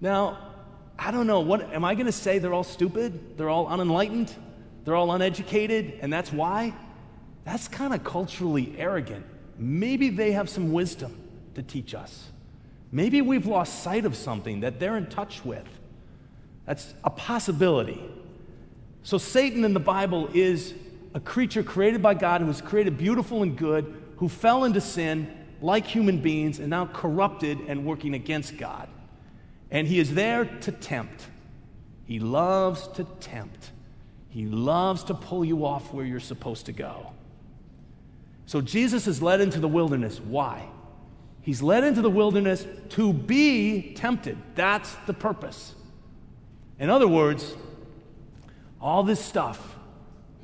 Now, 0.00 0.36
I 0.98 1.12
don't 1.12 1.28
know. 1.28 1.38
What 1.38 1.72
am 1.72 1.84
I 1.84 1.94
going 1.94 2.06
to 2.06 2.12
say? 2.12 2.40
They're 2.40 2.52
all 2.52 2.64
stupid. 2.64 3.38
They're 3.38 3.50
all 3.50 3.68
unenlightened. 3.68 4.34
They're 4.84 4.96
all 4.96 5.12
uneducated, 5.12 6.00
and 6.02 6.12
that's 6.12 6.32
why. 6.32 6.74
That's 7.46 7.68
kind 7.68 7.94
of 7.94 8.02
culturally 8.02 8.74
arrogant. 8.76 9.24
Maybe 9.56 10.10
they 10.10 10.32
have 10.32 10.50
some 10.50 10.72
wisdom 10.72 11.16
to 11.54 11.62
teach 11.62 11.94
us. 11.94 12.28
Maybe 12.90 13.22
we've 13.22 13.46
lost 13.46 13.82
sight 13.84 14.04
of 14.04 14.16
something 14.16 14.60
that 14.60 14.80
they're 14.80 14.96
in 14.96 15.06
touch 15.06 15.44
with. 15.44 15.66
That's 16.66 16.92
a 17.04 17.10
possibility. 17.10 18.02
So, 19.04 19.16
Satan 19.16 19.64
in 19.64 19.74
the 19.74 19.80
Bible 19.80 20.28
is 20.34 20.74
a 21.14 21.20
creature 21.20 21.62
created 21.62 22.02
by 22.02 22.14
God 22.14 22.40
who 22.40 22.48
was 22.48 22.60
created 22.60 22.98
beautiful 22.98 23.44
and 23.44 23.56
good, 23.56 23.94
who 24.16 24.28
fell 24.28 24.64
into 24.64 24.80
sin 24.80 25.32
like 25.62 25.86
human 25.86 26.20
beings 26.20 26.58
and 26.58 26.68
now 26.68 26.86
corrupted 26.86 27.60
and 27.68 27.86
working 27.86 28.14
against 28.14 28.58
God. 28.58 28.88
And 29.70 29.86
he 29.86 30.00
is 30.00 30.14
there 30.14 30.46
to 30.62 30.72
tempt. 30.72 31.26
He 32.06 32.18
loves 32.18 32.88
to 32.88 33.04
tempt. 33.20 33.70
He 34.30 34.46
loves 34.46 35.04
to 35.04 35.14
pull 35.14 35.44
you 35.44 35.64
off 35.64 35.94
where 35.94 36.04
you're 36.04 36.18
supposed 36.18 36.66
to 36.66 36.72
go. 36.72 37.12
So 38.46 38.60
Jesus 38.60 39.06
is 39.06 39.20
led 39.20 39.40
into 39.40 39.60
the 39.60 39.68
wilderness. 39.68 40.20
Why? 40.20 40.68
He's 41.42 41.62
led 41.62 41.84
into 41.84 42.00
the 42.00 42.10
wilderness 42.10 42.66
to 42.90 43.12
be 43.12 43.92
tempted. 43.94 44.38
That's 44.54 44.92
the 45.06 45.12
purpose. 45.12 45.74
In 46.78 46.90
other 46.90 47.08
words, 47.08 47.54
all 48.80 49.02
this 49.02 49.24
stuff 49.24 49.76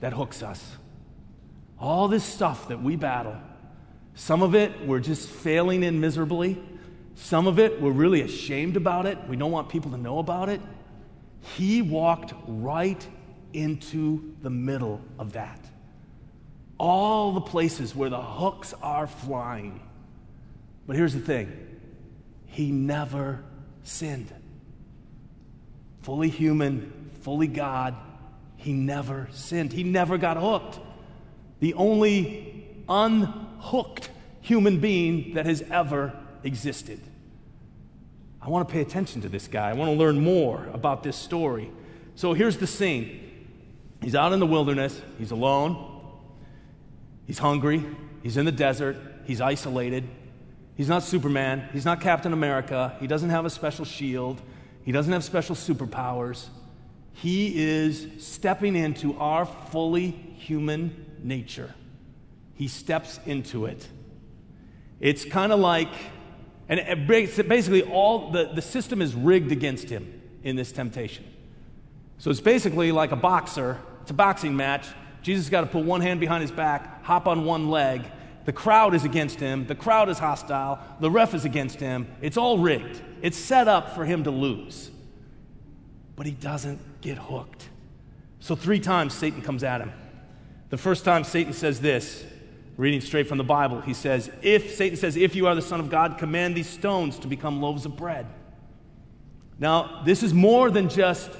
that 0.00 0.12
hooks 0.12 0.42
us, 0.42 0.76
all 1.78 2.08
this 2.08 2.24
stuff 2.24 2.68
that 2.68 2.82
we 2.82 2.96
battle, 2.96 3.36
some 4.14 4.42
of 4.42 4.54
it 4.54 4.86
we're 4.86 5.00
just 5.00 5.28
failing 5.28 5.82
in 5.82 6.00
miserably. 6.00 6.62
Some 7.14 7.46
of 7.46 7.58
it 7.58 7.80
we're 7.80 7.92
really 7.92 8.22
ashamed 8.22 8.76
about 8.76 9.06
it. 9.06 9.18
We 9.28 9.36
don't 9.36 9.52
want 9.52 9.68
people 9.68 9.90
to 9.92 9.96
know 9.96 10.18
about 10.18 10.48
it. 10.48 10.60
He 11.56 11.82
walked 11.82 12.34
right 12.46 13.06
into 13.52 14.34
the 14.42 14.50
middle 14.50 15.00
of 15.18 15.32
that. 15.32 15.58
All 16.82 17.30
the 17.30 17.40
places 17.40 17.94
where 17.94 18.10
the 18.10 18.20
hooks 18.20 18.74
are 18.82 19.06
flying. 19.06 19.80
But 20.84 20.96
here's 20.96 21.14
the 21.14 21.20
thing 21.20 21.80
He 22.46 22.72
never 22.72 23.44
sinned. 23.84 24.34
Fully 26.02 26.28
human, 26.28 27.12
fully 27.20 27.46
God, 27.46 27.94
He 28.56 28.72
never 28.72 29.28
sinned. 29.30 29.72
He 29.72 29.84
never 29.84 30.18
got 30.18 30.36
hooked. 30.36 30.80
The 31.60 31.74
only 31.74 32.66
unhooked 32.88 34.10
human 34.40 34.80
being 34.80 35.34
that 35.34 35.46
has 35.46 35.62
ever 35.70 36.12
existed. 36.42 37.00
I 38.40 38.48
want 38.48 38.68
to 38.68 38.72
pay 38.72 38.80
attention 38.80 39.20
to 39.20 39.28
this 39.28 39.46
guy. 39.46 39.70
I 39.70 39.74
want 39.74 39.92
to 39.92 39.96
learn 39.96 40.18
more 40.18 40.68
about 40.72 41.04
this 41.04 41.14
story. 41.14 41.70
So 42.16 42.32
here's 42.32 42.56
the 42.56 42.66
scene 42.66 43.20
he's 44.00 44.16
out 44.16 44.32
in 44.32 44.40
the 44.40 44.46
wilderness, 44.46 45.00
he's 45.16 45.30
alone, 45.30 45.91
he's 47.26 47.38
hungry, 47.38 47.84
he's 48.22 48.36
in 48.36 48.44
the 48.44 48.52
desert, 48.52 48.96
he's 49.24 49.40
isolated. 49.40 50.08
He's 50.74 50.88
not 50.88 51.02
Superman, 51.02 51.68
he's 51.72 51.84
not 51.84 52.00
Captain 52.00 52.32
America, 52.32 52.96
he 52.98 53.06
doesn't 53.06 53.28
have 53.28 53.44
a 53.44 53.50
special 53.50 53.84
shield, 53.84 54.40
he 54.84 54.90
doesn't 54.90 55.12
have 55.12 55.22
special 55.22 55.54
superpowers. 55.54 56.48
He 57.12 57.62
is 57.62 58.06
stepping 58.18 58.74
into 58.74 59.16
our 59.18 59.44
fully 59.44 60.10
human 60.10 61.18
nature. 61.22 61.74
He 62.54 62.68
steps 62.68 63.20
into 63.26 63.66
it. 63.66 63.86
It's 64.98 65.24
kind 65.26 65.52
of 65.52 65.60
like 65.60 65.90
and 66.72 66.80
it 66.80 67.06
basically, 67.06 67.82
all 67.82 68.30
the, 68.30 68.50
the 68.54 68.62
system 68.62 69.02
is 69.02 69.14
rigged 69.14 69.52
against 69.52 69.90
him 69.90 70.22
in 70.42 70.56
this 70.56 70.72
temptation. 70.72 71.24
So 72.16 72.30
it's 72.30 72.40
basically 72.40 72.92
like 72.92 73.12
a 73.12 73.16
boxer, 73.16 73.78
it's 74.00 74.10
a 74.10 74.14
boxing 74.14 74.56
match. 74.56 74.86
Jesus 75.22 75.48
got 75.48 75.62
to 75.62 75.66
put 75.66 75.84
one 75.84 76.00
hand 76.00 76.20
behind 76.20 76.42
his 76.42 76.50
back, 76.50 77.04
hop 77.04 77.26
on 77.26 77.44
one 77.44 77.70
leg. 77.70 78.02
The 78.44 78.52
crowd 78.52 78.94
is 78.94 79.04
against 79.04 79.38
him. 79.38 79.66
The 79.66 79.74
crowd 79.74 80.08
is 80.08 80.18
hostile. 80.18 80.80
The 81.00 81.10
ref 81.10 81.32
is 81.32 81.44
against 81.44 81.78
him. 81.78 82.08
It's 82.20 82.36
all 82.36 82.58
rigged. 82.58 83.00
It's 83.22 83.36
set 83.36 83.68
up 83.68 83.94
for 83.94 84.04
him 84.04 84.24
to 84.24 84.30
lose. 84.32 84.90
But 86.16 86.26
he 86.26 86.32
doesn't 86.32 87.00
get 87.00 87.18
hooked. 87.18 87.68
So, 88.40 88.56
three 88.56 88.80
times 88.80 89.14
Satan 89.14 89.42
comes 89.42 89.62
at 89.62 89.80
him. 89.80 89.92
The 90.70 90.76
first 90.76 91.04
time 91.04 91.22
Satan 91.22 91.52
says 91.52 91.80
this 91.80 92.24
reading 92.76 93.00
straight 93.00 93.28
from 93.28 93.38
the 93.38 93.44
Bible, 93.44 93.80
he 93.80 93.94
says, 93.94 94.30
If 94.42 94.74
Satan 94.74 94.96
says, 94.96 95.16
If 95.16 95.36
you 95.36 95.46
are 95.46 95.54
the 95.54 95.62
Son 95.62 95.78
of 95.78 95.88
God, 95.88 96.18
command 96.18 96.56
these 96.56 96.68
stones 96.68 97.18
to 97.20 97.28
become 97.28 97.60
loaves 97.60 97.86
of 97.86 97.96
bread. 97.96 98.26
Now, 99.58 100.02
this 100.04 100.24
is 100.24 100.34
more 100.34 100.70
than 100.70 100.88
just 100.88 101.30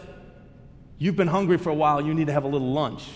you've 0.99 1.17
been 1.17 1.29
hungry 1.29 1.59
for 1.59 1.71
a 1.71 1.75
while, 1.75 2.01
you 2.01 2.15
need 2.15 2.29
to 2.29 2.33
have 2.33 2.45
a 2.45 2.49
little 2.49 2.73
lunch. 2.73 3.09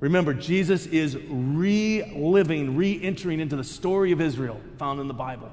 Remember, 0.00 0.32
Jesus 0.32 0.86
is 0.86 1.16
reliving, 1.28 2.74
re 2.76 2.98
entering 3.02 3.38
into 3.38 3.54
the 3.54 3.64
story 3.64 4.12
of 4.12 4.20
Israel 4.20 4.60
found 4.78 4.98
in 4.98 5.08
the 5.08 5.14
Bible. 5.14 5.52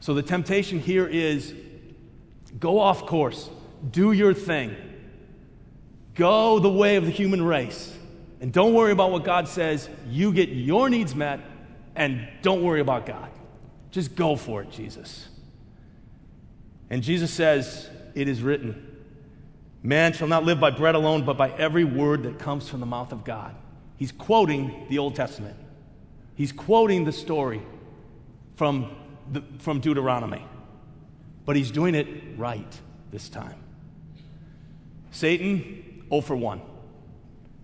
So 0.00 0.12
the 0.12 0.22
temptation 0.22 0.80
here 0.80 1.06
is 1.06 1.54
go 2.58 2.80
off 2.80 3.06
course, 3.06 3.48
do 3.90 4.12
your 4.12 4.34
thing, 4.34 4.76
go 6.14 6.58
the 6.58 6.70
way 6.70 6.96
of 6.96 7.04
the 7.04 7.12
human 7.12 7.42
race. 7.42 7.96
And 8.40 8.52
don't 8.52 8.74
worry 8.74 8.92
about 8.92 9.10
what 9.10 9.24
God 9.24 9.48
says. 9.48 9.88
You 10.10 10.32
get 10.32 10.50
your 10.50 10.90
needs 10.90 11.14
met, 11.14 11.40
and 11.96 12.28
don't 12.42 12.62
worry 12.62 12.80
about 12.80 13.06
God. 13.06 13.30
Just 13.90 14.16
go 14.16 14.36
for 14.36 14.60
it, 14.62 14.70
Jesus. 14.70 15.28
And 16.90 17.02
Jesus 17.02 17.32
says, 17.32 17.88
It 18.14 18.28
is 18.28 18.42
written, 18.42 18.83
Man 19.86 20.14
shall 20.14 20.28
not 20.28 20.44
live 20.44 20.58
by 20.58 20.70
bread 20.70 20.94
alone, 20.94 21.26
but 21.26 21.36
by 21.36 21.50
every 21.50 21.84
word 21.84 22.22
that 22.22 22.38
comes 22.38 22.66
from 22.66 22.80
the 22.80 22.86
mouth 22.86 23.12
of 23.12 23.22
God. 23.22 23.54
He's 23.98 24.12
quoting 24.12 24.86
the 24.88 24.98
Old 24.98 25.14
Testament, 25.14 25.56
he's 26.34 26.50
quoting 26.50 27.04
the 27.04 27.12
story 27.12 27.62
from, 28.56 28.90
the, 29.30 29.44
from 29.58 29.80
Deuteronomy. 29.80 30.42
But 31.44 31.56
he's 31.56 31.70
doing 31.70 31.94
it 31.94 32.08
right 32.38 32.80
this 33.10 33.28
time. 33.28 33.56
Satan, 35.10 36.02
0 36.08 36.22
for 36.22 36.34
1. 36.34 36.62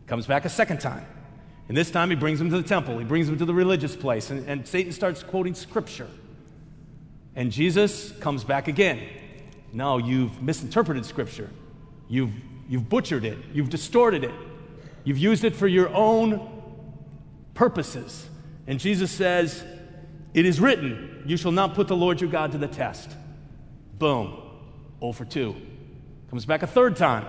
Comes 0.07 0.27
back 0.27 0.45
a 0.45 0.51
second 0.51 0.81
time. 0.81 1.07
And 1.69 1.77
this 1.77 1.91
time 1.91 2.11
he 2.11 2.17
brings 2.17 2.39
him 2.39 2.51
to 2.51 2.57
the 2.61 2.69
temple, 2.69 2.99
he 2.99 3.05
brings 3.05 3.31
him 3.31 3.39
to 3.39 3.47
the 3.47 3.55
religious 3.55 3.97
place, 3.97 4.31
and, 4.31 4.47
and 4.47 4.69
Satan 4.69 4.93
starts 4.93 5.23
quoting 5.23 5.55
scripture. 5.55 6.09
And 7.35 7.51
Jesus 7.51 8.13
comes 8.19 8.45
back 8.45 8.69
again. 8.69 9.01
Now 9.73 9.97
you've 9.97 10.43
misinterpreted 10.43 11.07
scripture. 11.07 11.49
You've, 12.11 12.33
you've 12.69 12.91
butchered 12.91 13.25
it. 13.25 13.39
You've 13.55 13.71
distorted 13.71 14.25
it. 14.25 14.35
You've 15.05 15.17
used 15.17 15.45
it 15.45 15.57
for 15.57 15.67
your 15.67 15.89
own 15.89 16.63
purposes. 17.55 18.29
And 18.67 18.79
Jesus 18.79 19.11
says, 19.11 19.65
It 20.35 20.45
is 20.45 20.61
written, 20.61 21.23
You 21.25 21.39
shall 21.39 21.53
not 21.53 21.75
put 21.75 21.89
the 21.89 21.97
Lord 21.97 22.21
your 22.21 22.29
God 22.29 22.53
to 22.53 22.59
the 22.59 22.69
test. 22.69 23.11
Boom. 23.99 24.37
0 24.99 25.13
for 25.13 25.25
2. 25.25 25.57
Comes 26.29 26.45
back 26.45 26.63
a 26.63 26.67
third 26.67 26.97
time. 26.97 27.27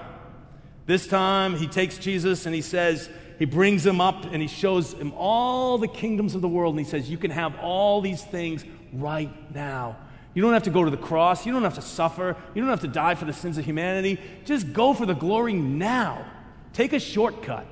This 0.85 1.07
time, 1.07 1.55
he 1.55 1.67
takes 1.67 1.97
Jesus 1.97 2.45
and 2.45 2.53
he 2.53 2.61
says, 2.61 3.09
he 3.41 3.45
brings 3.45 3.83
him 3.83 3.99
up 3.99 4.25
and 4.25 4.39
he 4.39 4.47
shows 4.47 4.93
him 4.93 5.13
all 5.17 5.79
the 5.79 5.87
kingdoms 5.87 6.35
of 6.35 6.41
the 6.41 6.47
world. 6.47 6.75
And 6.77 6.85
he 6.85 6.87
says, 6.87 7.09
You 7.09 7.17
can 7.17 7.31
have 7.31 7.57
all 7.57 7.99
these 7.99 8.23
things 8.23 8.63
right 8.93 9.31
now. 9.51 9.97
You 10.33 10.41
don't 10.41 10.53
have 10.53 10.63
to 10.63 10.69
go 10.69 10.83
to 10.83 10.91
the 10.91 10.97
cross. 10.97 11.45
You 11.45 11.51
don't 11.51 11.63
have 11.63 11.75
to 11.75 11.81
suffer. 11.81 12.37
You 12.53 12.61
don't 12.61 12.69
have 12.69 12.81
to 12.81 12.87
die 12.87 13.15
for 13.15 13.25
the 13.25 13.33
sins 13.33 13.57
of 13.57 13.65
humanity. 13.65 14.19
Just 14.45 14.71
go 14.71 14.93
for 14.93 15.05
the 15.05 15.13
glory 15.13 15.53
now. 15.53 16.25
Take 16.73 16.93
a 16.93 16.99
shortcut. 16.99 17.67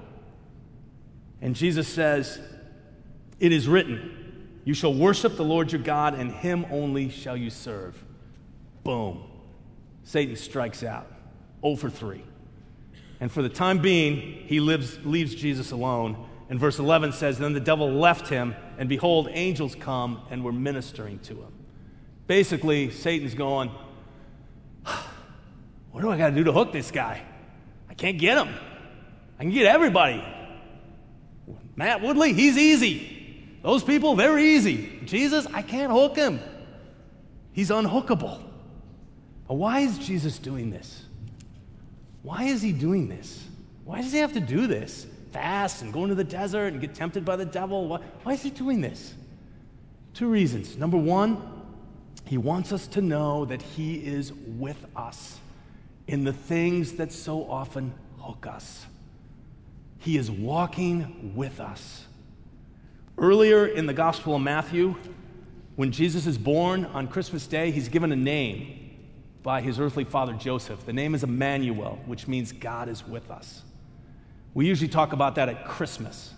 And 1.42 1.56
Jesus 1.56 1.88
says, 1.88 2.40
It 3.40 3.54
is 3.54 3.68
written, 3.68 4.60
You 4.66 4.74
shall 4.74 4.94
worship 4.94 5.38
the 5.38 5.46
Lord 5.46 5.72
your 5.72 5.82
God, 5.82 6.16
and 6.16 6.32
him 6.32 6.66
only 6.70 7.10
shall 7.10 7.38
you 7.38 7.50
serve. 7.50 8.04
Boom. 8.84 9.24
Satan 10.04 10.36
strikes 10.36 10.84
out. 10.84 11.08
0 11.62 11.76
for 11.78 11.90
3. 11.90 12.24
And 13.22 13.32
for 13.32 13.42
the 13.42 13.50
time 13.50 13.80
being, 13.80 14.46
he 14.48 14.60
lives, 14.60 14.98
leaves 15.06 15.36
Jesus 15.36 15.72
alone. 15.72 16.28
And 16.50 16.60
verse 16.60 16.80
11 16.80 17.14
says, 17.14 17.38
Then 17.38 17.54
the 17.54 17.60
devil 17.60 17.92
left 17.92 18.28
him, 18.28 18.56
and 18.78 18.90
behold, 18.90 19.30
angels 19.32 19.76
come 19.76 20.22
and 20.30 20.44
were 20.44 20.54
ministering 20.54 21.20
to 21.20 21.36
him. 21.36 21.59
Basically, 22.30 22.92
Satan's 22.92 23.34
going, 23.34 23.72
What 25.92 26.02
do 26.02 26.12
I 26.12 26.18
got 26.18 26.30
to 26.30 26.36
do 26.36 26.44
to 26.44 26.52
hook 26.52 26.72
this 26.72 26.92
guy? 26.92 27.24
I 27.90 27.96
can't 27.96 28.20
get 28.20 28.38
him. 28.38 28.54
I 29.40 29.42
can 29.42 29.52
get 29.52 29.66
everybody. 29.66 30.24
Matt 31.76 32.04
Woodley, 32.04 32.34
he's 32.34 32.56
easy. 32.56 33.58
Those 33.64 33.84
people, 33.84 34.16
they're 34.16 34.38
easy. 34.38 35.00
Jesus, 35.06 35.48
I 35.56 35.64
can't 35.64 35.92
hook 35.92 36.18
him. 36.18 36.40
He's 37.52 37.72
unhookable. 37.72 38.44
Why 39.48 39.80
is 39.80 39.98
Jesus 39.98 40.38
doing 40.38 40.70
this? 40.70 41.06
Why 42.22 42.44
is 42.44 42.62
he 42.62 42.74
doing 42.74 43.10
this? 43.10 43.44
Why 43.86 44.04
does 44.04 44.12
he 44.12 44.20
have 44.20 44.34
to 44.34 44.40
do 44.40 44.68
this? 44.68 45.08
Fast 45.32 45.82
and 45.82 45.92
go 45.92 46.04
into 46.04 46.14
the 46.14 46.24
desert 46.24 46.74
and 46.74 46.80
get 46.80 46.94
tempted 46.94 47.26
by 47.26 47.38
the 47.38 47.46
devil? 47.46 47.88
Why, 47.88 48.02
why 48.22 48.34
is 48.34 48.44
he 48.44 48.52
doing 48.52 48.82
this? 48.82 49.16
Two 50.14 50.28
reasons. 50.28 50.78
Number 50.78 50.98
one, 50.98 51.59
he 52.30 52.38
wants 52.38 52.72
us 52.72 52.86
to 52.86 53.02
know 53.02 53.46
that 53.46 53.60
he 53.60 53.96
is 53.96 54.32
with 54.32 54.86
us 54.96 55.40
in 56.08 56.26
the 56.26 56.32
things 56.32 56.92
that 56.94 57.12
so 57.12 57.50
often 57.50 57.92
hook 58.20 58.46
us. 58.46 58.86
He 59.98 60.16
is 60.16 60.30
walking 60.30 61.34
with 61.36 61.60
us. 61.60 62.06
Earlier 63.18 63.66
in 63.66 63.88
the 63.88 63.94
Gospel 63.94 64.36
of 64.36 64.44
Matthew, 64.44 64.96
When 65.76 65.94
Jesus 65.94 66.28
is 66.28 66.38
born 66.38 66.84
on 66.88 67.08
Christmas 67.08 67.48
Day, 67.48 67.72
he's 67.72 67.88
given 67.88 68.12
a 68.12 68.16
name 68.16 68.92
by 69.44 69.62
his 69.62 69.80
earthly 69.80 70.04
father 70.04 70.34
Joseph. 70.34 70.86
The 70.86 70.92
name 70.92 71.16
is 71.16 71.24
Emmanuel, 71.24 71.98
which 72.06 72.28
means 72.28 72.52
God 72.52 72.90
is 72.90 73.08
with 73.08 73.32
us. 73.32 73.62
We 74.54 74.68
usually 74.68 74.90
talk 74.90 75.14
about 75.14 75.36
that 75.36 75.48
at 75.48 75.66
Christmas, 75.66 76.34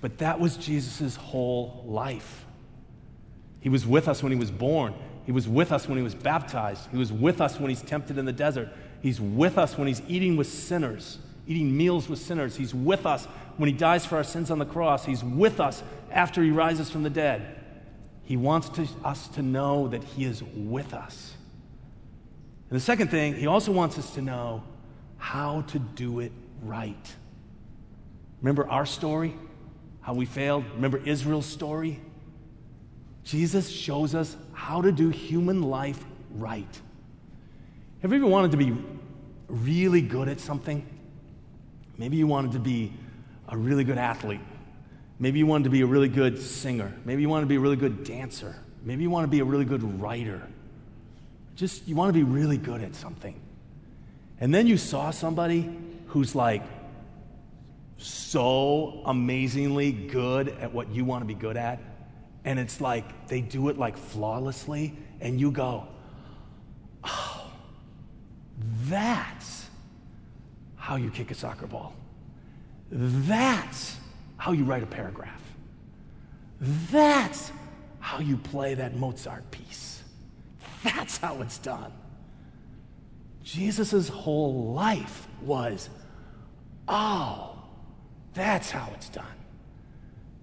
but 0.00 0.18
that 0.18 0.38
was 0.38 0.56
Jesus' 0.56 1.16
whole 1.16 1.84
life. 1.88 2.46
He 3.58 3.68
was 3.68 3.84
with 3.84 4.06
us 4.06 4.22
when 4.22 4.30
he 4.30 4.38
was 4.38 4.52
born. 4.52 4.94
He 5.28 5.32
was 5.32 5.46
with 5.46 5.72
us 5.72 5.86
when 5.86 5.98
he 5.98 6.02
was 6.02 6.14
baptized. 6.14 6.88
He 6.90 6.96
was 6.96 7.12
with 7.12 7.42
us 7.42 7.60
when 7.60 7.68
he's 7.68 7.82
tempted 7.82 8.16
in 8.16 8.24
the 8.24 8.32
desert. 8.32 8.70
He's 9.02 9.20
with 9.20 9.58
us 9.58 9.76
when 9.76 9.86
he's 9.86 10.00
eating 10.08 10.38
with 10.38 10.46
sinners, 10.46 11.18
eating 11.46 11.76
meals 11.76 12.08
with 12.08 12.18
sinners. 12.18 12.56
He's 12.56 12.74
with 12.74 13.04
us 13.04 13.26
when 13.58 13.68
he 13.68 13.74
dies 13.74 14.06
for 14.06 14.16
our 14.16 14.24
sins 14.24 14.50
on 14.50 14.58
the 14.58 14.64
cross. 14.64 15.04
He's 15.04 15.22
with 15.22 15.60
us 15.60 15.82
after 16.10 16.42
he 16.42 16.50
rises 16.50 16.88
from 16.88 17.02
the 17.02 17.10
dead. 17.10 17.58
He 18.22 18.38
wants 18.38 18.70
to, 18.70 18.88
us 19.04 19.28
to 19.28 19.42
know 19.42 19.88
that 19.88 20.02
He 20.02 20.24
is 20.24 20.42
with 20.42 20.94
us. 20.94 21.34
And 22.70 22.78
the 22.78 22.82
second 22.82 23.10
thing, 23.10 23.34
He 23.34 23.46
also 23.46 23.70
wants 23.70 23.98
us 23.98 24.14
to 24.14 24.22
know 24.22 24.62
how 25.18 25.62
to 25.68 25.78
do 25.78 26.20
it 26.20 26.32
right. 26.62 27.14
Remember 28.40 28.66
our 28.66 28.86
story? 28.86 29.34
How 30.00 30.14
we 30.14 30.24
failed? 30.24 30.64
Remember 30.74 30.98
Israel's 31.04 31.44
story? 31.44 32.00
Jesus 33.28 33.68
shows 33.68 34.14
us 34.14 34.36
how 34.52 34.82
to 34.82 34.90
do 34.90 35.10
human 35.10 35.62
life 35.62 36.02
right. 36.32 36.80
Have 38.02 38.10
you 38.10 38.18
ever 38.18 38.26
wanted 38.26 38.52
to 38.52 38.56
be 38.56 38.74
really 39.48 40.00
good 40.00 40.28
at 40.28 40.40
something? 40.40 40.86
Maybe 41.96 42.16
you 42.16 42.26
wanted 42.26 42.52
to 42.52 42.58
be 42.58 42.92
a 43.48 43.56
really 43.56 43.84
good 43.84 43.98
athlete 43.98 44.40
Maybe 45.18 45.40
you 45.40 45.46
wanted 45.46 45.64
to 45.64 45.70
be 45.70 45.80
a 45.80 45.86
really 45.86 46.08
good 46.08 46.40
singer. 46.40 46.92
Maybe 47.04 47.22
you 47.22 47.28
wanted 47.28 47.42
to 47.42 47.48
be 47.48 47.56
a 47.56 47.60
really 47.60 47.76
good 47.76 48.04
dancer. 48.04 48.54
Maybe 48.84 49.02
you 49.02 49.10
want 49.10 49.24
to 49.24 49.28
be 49.28 49.40
a 49.40 49.44
really 49.44 49.64
good 49.64 50.00
writer. 50.00 50.42
Just, 51.56 51.88
you 51.88 51.96
want 51.96 52.08
to 52.08 52.12
be 52.12 52.22
really 52.22 52.56
good 52.56 52.82
at 52.82 52.94
something. 52.94 53.40
And 54.40 54.54
then 54.54 54.68
you 54.68 54.76
saw 54.76 55.10
somebody 55.10 55.76
who's 56.08 56.36
like 56.36 56.62
so 57.96 59.02
amazingly 59.06 59.90
good 59.90 60.48
at 60.48 60.72
what 60.72 60.88
you 60.90 61.04
want 61.04 61.22
to 61.22 61.26
be 61.26 61.34
good 61.34 61.56
at. 61.56 61.80
And 62.48 62.58
it's 62.58 62.80
like 62.80 63.28
they 63.28 63.42
do 63.42 63.68
it 63.68 63.76
like 63.76 63.98
flawlessly. 63.98 64.96
And 65.20 65.38
you 65.38 65.50
go, 65.50 65.86
oh, 67.04 67.50
that's 68.84 69.66
how 70.76 70.96
you 70.96 71.10
kick 71.10 71.30
a 71.30 71.34
soccer 71.34 71.66
ball. 71.66 71.92
That's 72.90 73.98
how 74.38 74.52
you 74.52 74.64
write 74.64 74.82
a 74.82 74.86
paragraph. 74.86 75.42
That's 76.90 77.52
how 78.00 78.20
you 78.20 78.38
play 78.38 78.72
that 78.72 78.96
Mozart 78.96 79.50
piece. 79.50 80.02
That's 80.82 81.18
how 81.18 81.42
it's 81.42 81.58
done. 81.58 81.92
Jesus' 83.44 84.08
whole 84.08 84.72
life 84.72 85.28
was, 85.42 85.90
oh, 86.88 87.62
that's 88.32 88.70
how 88.70 88.90
it's 88.94 89.10
done. 89.10 89.26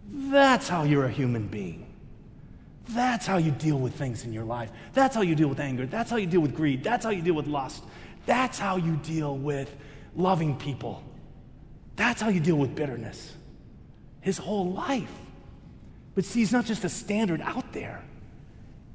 That's 0.08 0.70
how 0.70 0.84
you're 0.84 1.06
a 1.06 1.12
human 1.12 1.48
being. 1.48 1.85
That's 2.90 3.26
how 3.26 3.38
you 3.38 3.52
deal 3.52 3.78
with 3.78 3.96
things 3.96 4.26
in 4.26 4.34
your 4.34 4.44
life. 4.44 4.70
That's 4.94 5.16
how 5.16 5.22
you 5.22 5.36
deal 5.36 5.48
with 5.48 5.60
anger. 5.60 5.86
That's 5.86 6.12
how 6.12 6.18
you 6.18 6.28
deal 6.28 6.42
with 6.42 6.56
greed. 6.56 6.84
That's 6.84 7.04
how 7.04 7.12
you 7.12 7.22
deal 7.22 7.34
with 7.34 7.48
lust. 7.48 7.84
That's 8.26 8.60
how 8.60 8.78
you 8.78 8.96
deal 8.98 9.38
with 9.38 9.76
loving 10.16 10.58
people. 10.58 11.04
That's 11.96 12.22
how 12.22 12.30
you 12.30 12.40
deal 12.40 12.58
with 12.58 12.76
bitterness 12.76 13.34
his 14.26 14.40
whole 14.40 14.72
life. 14.72 15.12
But 16.16 16.26
see, 16.26 16.40
he's 16.40 16.52
not 16.52 16.66
just 16.66 16.84
a 16.84 16.90
standard 16.90 17.42
out 17.42 17.72
there, 17.72 18.04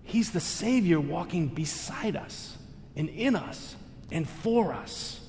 he's 0.03 0.33
the 0.33 0.41
Savior 0.41 1.01
walking 1.01 1.47
beside 1.47 2.17
us 2.17 2.59
and 2.97 3.09
in 3.09 3.37
us 3.37 3.77
and 4.11 4.29
for 4.29 4.75
us. 4.75 5.21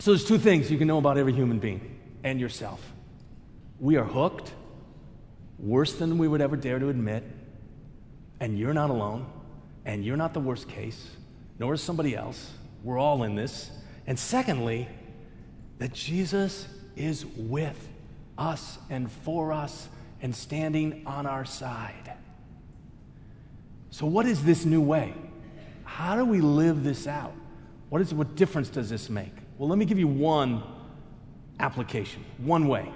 So 0.00 0.10
there's 0.10 0.24
two 0.24 0.38
things 0.38 0.70
you 0.70 0.78
can 0.78 0.88
know 0.88 0.98
about 0.98 1.16
every 1.16 1.32
human 1.32 1.60
being 1.60 1.96
and 2.24 2.40
yourself. 2.40 2.84
We 3.78 3.96
are 3.96 4.04
hooked, 4.04 4.52
worse 5.58 5.94
than 5.94 6.18
we 6.18 6.28
would 6.28 6.40
ever 6.40 6.56
dare 6.56 6.78
to 6.78 6.88
admit, 6.88 7.24
and 8.40 8.58
you're 8.58 8.74
not 8.74 8.90
alone, 8.90 9.26
and 9.84 10.04
you're 10.04 10.16
not 10.16 10.34
the 10.34 10.40
worst 10.40 10.68
case, 10.68 11.10
nor 11.58 11.74
is 11.74 11.80
somebody 11.80 12.14
else. 12.14 12.50
We're 12.82 12.98
all 12.98 13.22
in 13.22 13.34
this. 13.34 13.70
And 14.06 14.18
secondly, 14.18 14.88
that 15.78 15.92
Jesus 15.92 16.66
is 16.96 17.24
with 17.26 17.88
us 18.38 18.78
and 18.90 19.10
for 19.10 19.52
us 19.52 19.88
and 20.22 20.34
standing 20.34 21.02
on 21.06 21.26
our 21.26 21.44
side. 21.44 22.12
So, 23.90 24.06
what 24.06 24.26
is 24.26 24.42
this 24.44 24.64
new 24.64 24.80
way? 24.80 25.14
How 25.84 26.16
do 26.16 26.24
we 26.24 26.40
live 26.40 26.84
this 26.84 27.06
out? 27.06 27.32
What, 27.88 28.00
is, 28.00 28.12
what 28.12 28.34
difference 28.34 28.68
does 28.68 28.90
this 28.90 29.08
make? 29.08 29.32
Well, 29.58 29.68
let 29.68 29.78
me 29.78 29.84
give 29.84 29.98
you 29.98 30.08
one 30.08 30.62
application, 31.60 32.24
one 32.38 32.68
way. 32.68 32.90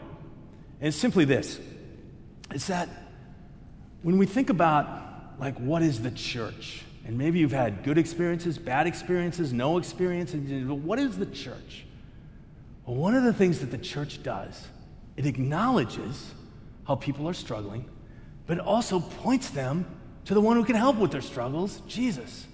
And 0.81 0.89
it's 0.89 0.97
simply 0.97 1.25
this 1.25 1.59
it's 2.53 2.67
that 2.67 2.89
when 4.03 4.19
we 4.19 4.27
think 4.27 4.51
about, 4.51 5.39
like, 5.39 5.57
what 5.59 5.83
is 5.83 6.03
the 6.03 6.11
church? 6.11 6.83
And 7.07 7.17
maybe 7.17 7.39
you've 7.39 7.53
had 7.53 7.83
good 7.83 7.99
experiences, 7.99 8.59
bad 8.59 8.87
experiences, 8.87 9.53
no 9.53 9.79
experiences. 9.79 10.67
What 10.67 10.99
is 10.99 11.19
the 11.19 11.27
church? 11.27 11.87
Well, 12.85 12.97
one 12.97 13.15
of 13.15 13.25
the 13.25 13.33
things 13.33 13.61
that 13.61 13.71
the 13.71 13.79
church 13.79 14.23
does, 14.23 14.69
it 15.17 15.27
acknowledges 15.27 16.33
how 16.87 16.97
people 16.97 17.29
are 17.29 17.35
struggling, 17.35 17.85
but 18.47 18.59
it 18.59 18.65
also 18.65 19.01
points 19.01 19.51
them 19.51 19.87
to 20.25 20.35
the 20.35 20.41
one 20.41 20.57
who 20.57 20.65
can 20.65 20.77
help 20.77 20.97
with 20.97 21.11
their 21.11 21.21
struggles, 21.21 21.83
Jesus, 21.87 22.47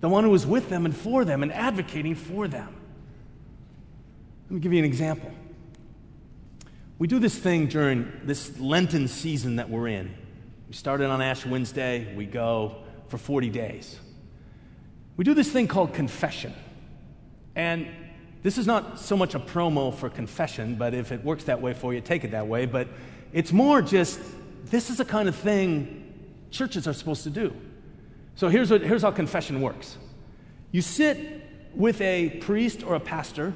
the 0.00 0.08
one 0.08 0.24
who 0.24 0.34
is 0.34 0.46
with 0.46 0.68
them 0.68 0.84
and 0.84 0.96
for 0.96 1.24
them 1.24 1.42
and 1.42 1.52
advocating 1.52 2.14
for 2.14 2.48
them. 2.48 2.74
Let 4.44 4.52
me 4.52 4.60
give 4.60 4.72
you 4.72 4.78
an 4.78 4.84
example. 4.84 5.30
We 6.98 7.06
do 7.06 7.20
this 7.20 7.38
thing 7.38 7.68
during 7.68 8.10
this 8.24 8.58
Lenten 8.58 9.06
season 9.06 9.56
that 9.56 9.70
we're 9.70 9.86
in. 9.86 10.12
We 10.68 10.74
started 10.74 11.08
on 11.08 11.22
Ash 11.22 11.46
Wednesday, 11.46 12.12
we 12.16 12.26
go 12.26 12.82
for 13.06 13.18
40 13.18 13.50
days. 13.50 13.98
We 15.16 15.24
do 15.24 15.32
this 15.32 15.50
thing 15.50 15.68
called 15.68 15.94
confession. 15.94 16.52
And 17.54 17.86
this 18.42 18.58
is 18.58 18.66
not 18.66 18.98
so 18.98 19.16
much 19.16 19.36
a 19.36 19.40
promo 19.40 19.94
for 19.94 20.10
confession, 20.10 20.74
but 20.74 20.92
if 20.92 21.12
it 21.12 21.24
works 21.24 21.44
that 21.44 21.60
way 21.60 21.72
for 21.72 21.94
you, 21.94 22.00
take 22.00 22.24
it 22.24 22.32
that 22.32 22.48
way. 22.48 22.66
But 22.66 22.88
it's 23.32 23.52
more 23.52 23.80
just 23.80 24.20
this 24.64 24.90
is 24.90 24.96
the 24.96 25.04
kind 25.04 25.28
of 25.28 25.36
thing 25.36 26.12
churches 26.50 26.88
are 26.88 26.92
supposed 26.92 27.22
to 27.24 27.30
do. 27.30 27.54
So 28.34 28.48
here's, 28.48 28.70
what, 28.70 28.82
here's 28.82 29.02
how 29.02 29.10
confession 29.12 29.60
works 29.60 29.96
you 30.72 30.82
sit 30.82 31.44
with 31.74 32.00
a 32.00 32.30
priest 32.40 32.82
or 32.82 32.96
a 32.96 33.00
pastor 33.00 33.54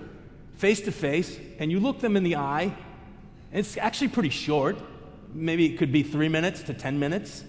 face 0.54 0.80
to 0.82 0.92
face, 0.92 1.38
and 1.58 1.72
you 1.72 1.80
look 1.80 1.98
them 1.98 2.16
in 2.16 2.22
the 2.22 2.36
eye. 2.36 2.72
It's 3.52 3.76
actually 3.76 4.08
pretty 4.08 4.30
short. 4.30 4.78
Maybe 5.34 5.66
it 5.66 5.78
could 5.78 5.92
be 5.92 6.02
three 6.02 6.28
minutes 6.28 6.62
to 6.64 6.74
10 6.74 6.98
minutes. 6.98 7.44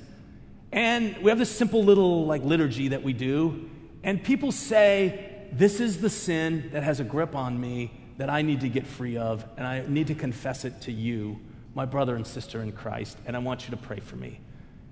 And 0.72 1.18
we 1.20 1.30
have 1.30 1.38
this 1.38 1.56
simple 1.56 1.84
little 1.84 2.26
like 2.26 2.44
liturgy 2.44 2.89
that 2.89 3.04
we 3.04 3.13
do. 3.13 3.70
And 4.04 4.22
people 4.22 4.52
say, 4.52 5.48
this 5.52 5.80
is 5.80 6.02
the 6.02 6.10
sin 6.10 6.70
that 6.74 6.84
has 6.84 7.00
a 7.00 7.04
grip 7.04 7.36
on 7.36 7.60
me 7.60 7.92
that 8.18 8.30
I 8.30 8.42
need 8.42 8.62
to 8.62 8.70
get 8.70 8.86
free 8.86 9.18
of, 9.18 9.46
and 9.58 9.66
I 9.66 9.84
need 9.88 10.08
to 10.08 10.16
confess 10.16 10.66
it 10.66 10.82
to 10.82 10.92
you, 10.92 11.39
my 11.74 11.86
brother 11.86 12.16
and 12.16 12.26
sister 12.26 12.62
in 12.62 12.72
Christ, 12.72 13.18
and 13.26 13.36
I 13.36 13.39
want 13.39 13.63
you 13.63 13.72
to 13.72 13.78
pray 13.78 14.00
for 14.00 14.16
me. 14.16 14.39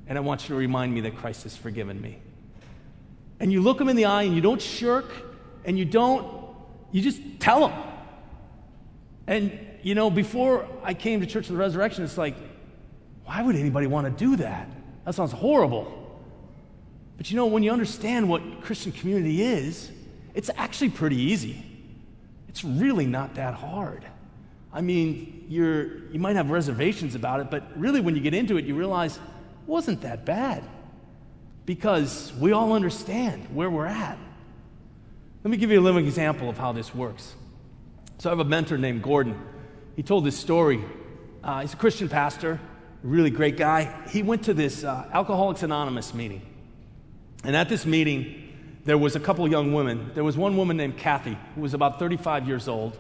And 0.07 0.17
I 0.17 0.21
want 0.21 0.43
you 0.43 0.49
to 0.49 0.55
remind 0.55 0.93
me 0.93 1.01
that 1.01 1.17
Christ 1.17 1.43
has 1.43 1.55
forgiven 1.55 2.01
me. 2.01 2.19
And 3.39 3.51
you 3.51 3.61
look 3.61 3.77
them 3.77 3.89
in 3.89 3.95
the 3.95 4.05
eye 4.05 4.23
and 4.23 4.35
you 4.35 4.41
don't 4.41 4.61
shirk 4.61 5.11
and 5.65 5.77
you 5.77 5.85
don't, 5.85 6.27
you 6.91 7.01
just 7.01 7.21
tell 7.39 7.67
them. 7.67 7.83
And, 9.27 9.59
you 9.83 9.95
know, 9.95 10.09
before 10.09 10.67
I 10.83 10.93
came 10.93 11.21
to 11.21 11.25
Church 11.25 11.47
of 11.47 11.53
the 11.53 11.59
Resurrection, 11.59 12.03
it's 12.03 12.17
like, 12.17 12.35
why 13.25 13.41
would 13.41 13.55
anybody 13.55 13.87
want 13.87 14.05
to 14.05 14.25
do 14.25 14.35
that? 14.37 14.67
That 15.05 15.15
sounds 15.15 15.31
horrible. 15.31 15.97
But 17.17 17.29
you 17.29 17.37
know, 17.37 17.45
when 17.45 17.63
you 17.63 17.71
understand 17.71 18.27
what 18.29 18.61
Christian 18.61 18.91
community 18.91 19.43
is, 19.43 19.91
it's 20.33 20.49
actually 20.57 20.89
pretty 20.89 21.17
easy. 21.17 21.63
It's 22.47 22.63
really 22.63 23.05
not 23.05 23.35
that 23.35 23.53
hard. 23.53 24.05
I 24.73 24.81
mean, 24.81 25.45
you're, 25.49 26.07
you 26.09 26.19
might 26.19 26.35
have 26.35 26.49
reservations 26.49 27.15
about 27.15 27.39
it, 27.39 27.51
but 27.51 27.63
really, 27.77 27.99
when 27.99 28.15
you 28.15 28.21
get 28.21 28.33
into 28.33 28.57
it, 28.57 28.65
you 28.65 28.75
realize 28.75 29.17
it 29.17 29.21
wasn't 29.67 30.01
that 30.01 30.25
bad 30.25 30.63
because 31.65 32.31
we 32.39 32.53
all 32.53 32.73
understand 32.73 33.45
where 33.53 33.69
we're 33.69 33.85
at. 33.85 34.17
Let 35.43 35.51
me 35.51 35.57
give 35.57 35.71
you 35.71 35.79
a 35.79 35.81
little 35.81 35.99
example 35.99 36.49
of 36.49 36.57
how 36.57 36.71
this 36.71 36.95
works. 36.95 37.35
So, 38.17 38.29
I 38.29 38.31
have 38.31 38.39
a 38.39 38.45
mentor 38.45 38.77
named 38.77 39.03
Gordon. 39.03 39.37
He 40.01 40.03
told 40.03 40.25
this 40.25 40.35
story. 40.35 40.83
Uh, 41.43 41.61
he's 41.61 41.75
a 41.75 41.77
Christian 41.77 42.09
pastor, 42.09 42.59
really 43.03 43.29
great 43.29 43.55
guy. 43.55 43.95
He 44.09 44.23
went 44.23 44.45
to 44.45 44.53
this 44.55 44.83
uh, 44.83 45.07
Alcoholics 45.13 45.61
Anonymous 45.61 46.15
meeting. 46.15 46.41
And 47.43 47.55
at 47.55 47.69
this 47.69 47.85
meeting, 47.85 48.79
there 48.83 48.97
was 48.97 49.15
a 49.15 49.19
couple 49.19 49.47
young 49.47 49.73
women. 49.73 50.09
There 50.15 50.23
was 50.23 50.35
one 50.35 50.57
woman 50.57 50.75
named 50.75 50.97
Kathy 50.97 51.37
who 51.53 51.61
was 51.61 51.75
about 51.75 51.99
35 51.99 52.47
years 52.47 52.67
old. 52.67 52.97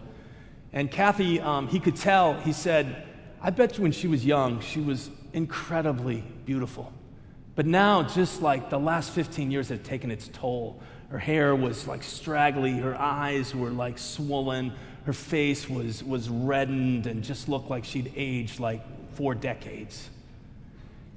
And 0.73 0.91
Kathy, 0.91 1.39
um, 1.41 1.67
he 1.69 1.79
could 1.79 1.95
tell, 1.95 2.35
he 2.35 2.53
said, 2.53 3.07
I 3.41 3.49
bet 3.49 3.79
you 3.79 3.81
when 3.81 3.93
she 3.93 4.07
was 4.07 4.23
young, 4.23 4.59
she 4.59 4.79
was 4.79 5.09
incredibly 5.33 6.23
beautiful. 6.45 6.93
But 7.55 7.65
now, 7.65 8.03
just 8.03 8.43
like 8.43 8.69
the 8.69 8.77
last 8.77 9.09
15 9.09 9.49
years 9.49 9.69
had 9.69 9.83
taken 9.83 10.11
its 10.11 10.27
toll, 10.27 10.79
her 11.11 11.19
hair 11.19 11.53
was 11.55 11.87
like 11.87 12.03
straggly, 12.03 12.71
her 12.71 12.95
eyes 12.95 13.53
were 13.53 13.69
like 13.69 13.97
swollen, 13.97 14.71
her 15.05 15.13
face 15.13 15.69
was, 15.69 16.03
was 16.03 16.29
reddened 16.29 17.05
and 17.05 17.23
just 17.23 17.49
looked 17.49 17.69
like 17.69 17.83
she'd 17.83 18.13
aged 18.15 18.59
like 18.59 18.81
four 19.15 19.35
decades. 19.35 20.09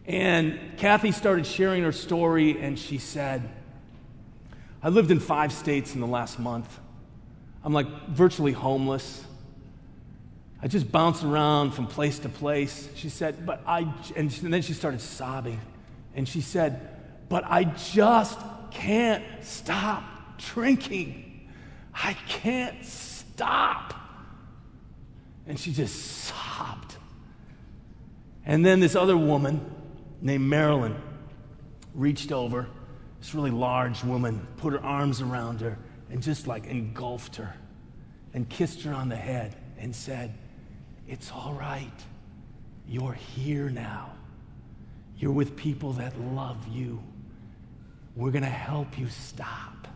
And 0.06 0.58
Kathy 0.76 1.12
started 1.12 1.46
sharing 1.46 1.82
her 1.84 1.92
story, 1.92 2.60
and 2.60 2.78
she 2.78 2.98
said, 2.98 3.48
I 4.82 4.88
lived 4.88 5.10
in 5.10 5.20
five 5.20 5.52
states 5.52 5.94
in 5.94 6.00
the 6.00 6.06
last 6.06 6.38
month. 6.38 6.78
I'm 7.62 7.72
like 7.72 7.86
virtually 8.08 8.52
homeless. 8.52 9.24
I 10.60 10.66
just 10.66 10.90
bounce 10.90 11.22
around 11.22 11.70
from 11.70 11.86
place 11.86 12.18
to 12.20 12.28
place. 12.28 12.88
She 12.96 13.08
said, 13.08 13.46
but 13.46 13.62
I, 13.66 13.90
and 14.16 14.30
then 14.30 14.60
she 14.60 14.72
started 14.72 15.00
sobbing. 15.00 15.60
And 16.14 16.28
she 16.28 16.40
said, 16.40 16.80
but 17.28 17.44
I 17.46 17.64
just 17.64 18.38
can't 18.74 19.24
stop 19.42 20.04
drinking. 20.38 21.48
I 21.94 22.14
can't 22.28 22.84
stop. 22.84 23.94
And 25.46 25.58
she 25.58 25.72
just 25.72 25.94
sobbed. 25.94 26.96
And 28.44 28.64
then 28.64 28.80
this 28.80 28.94
other 28.94 29.16
woman 29.16 29.64
named 30.20 30.44
Marilyn 30.44 30.96
reached 31.94 32.32
over, 32.32 32.66
this 33.20 33.34
really 33.34 33.50
large 33.50 34.04
woman, 34.04 34.46
put 34.58 34.72
her 34.72 34.84
arms 34.84 35.22
around 35.22 35.60
her 35.60 35.78
and 36.10 36.22
just 36.22 36.46
like 36.46 36.66
engulfed 36.66 37.36
her 37.36 37.54
and 38.34 38.48
kissed 38.48 38.82
her 38.82 38.92
on 38.92 39.08
the 39.08 39.16
head 39.16 39.56
and 39.78 39.94
said, 39.94 40.34
It's 41.08 41.30
all 41.30 41.54
right. 41.54 42.04
You're 42.86 43.14
here 43.14 43.70
now. 43.70 44.12
You're 45.16 45.32
with 45.32 45.56
people 45.56 45.92
that 45.94 46.18
love 46.20 46.58
you. 46.68 47.02
We're 48.16 48.30
going 48.30 48.44
to 48.44 48.48
help 48.50 48.98
you 48.98 49.08
stop. 49.08 49.88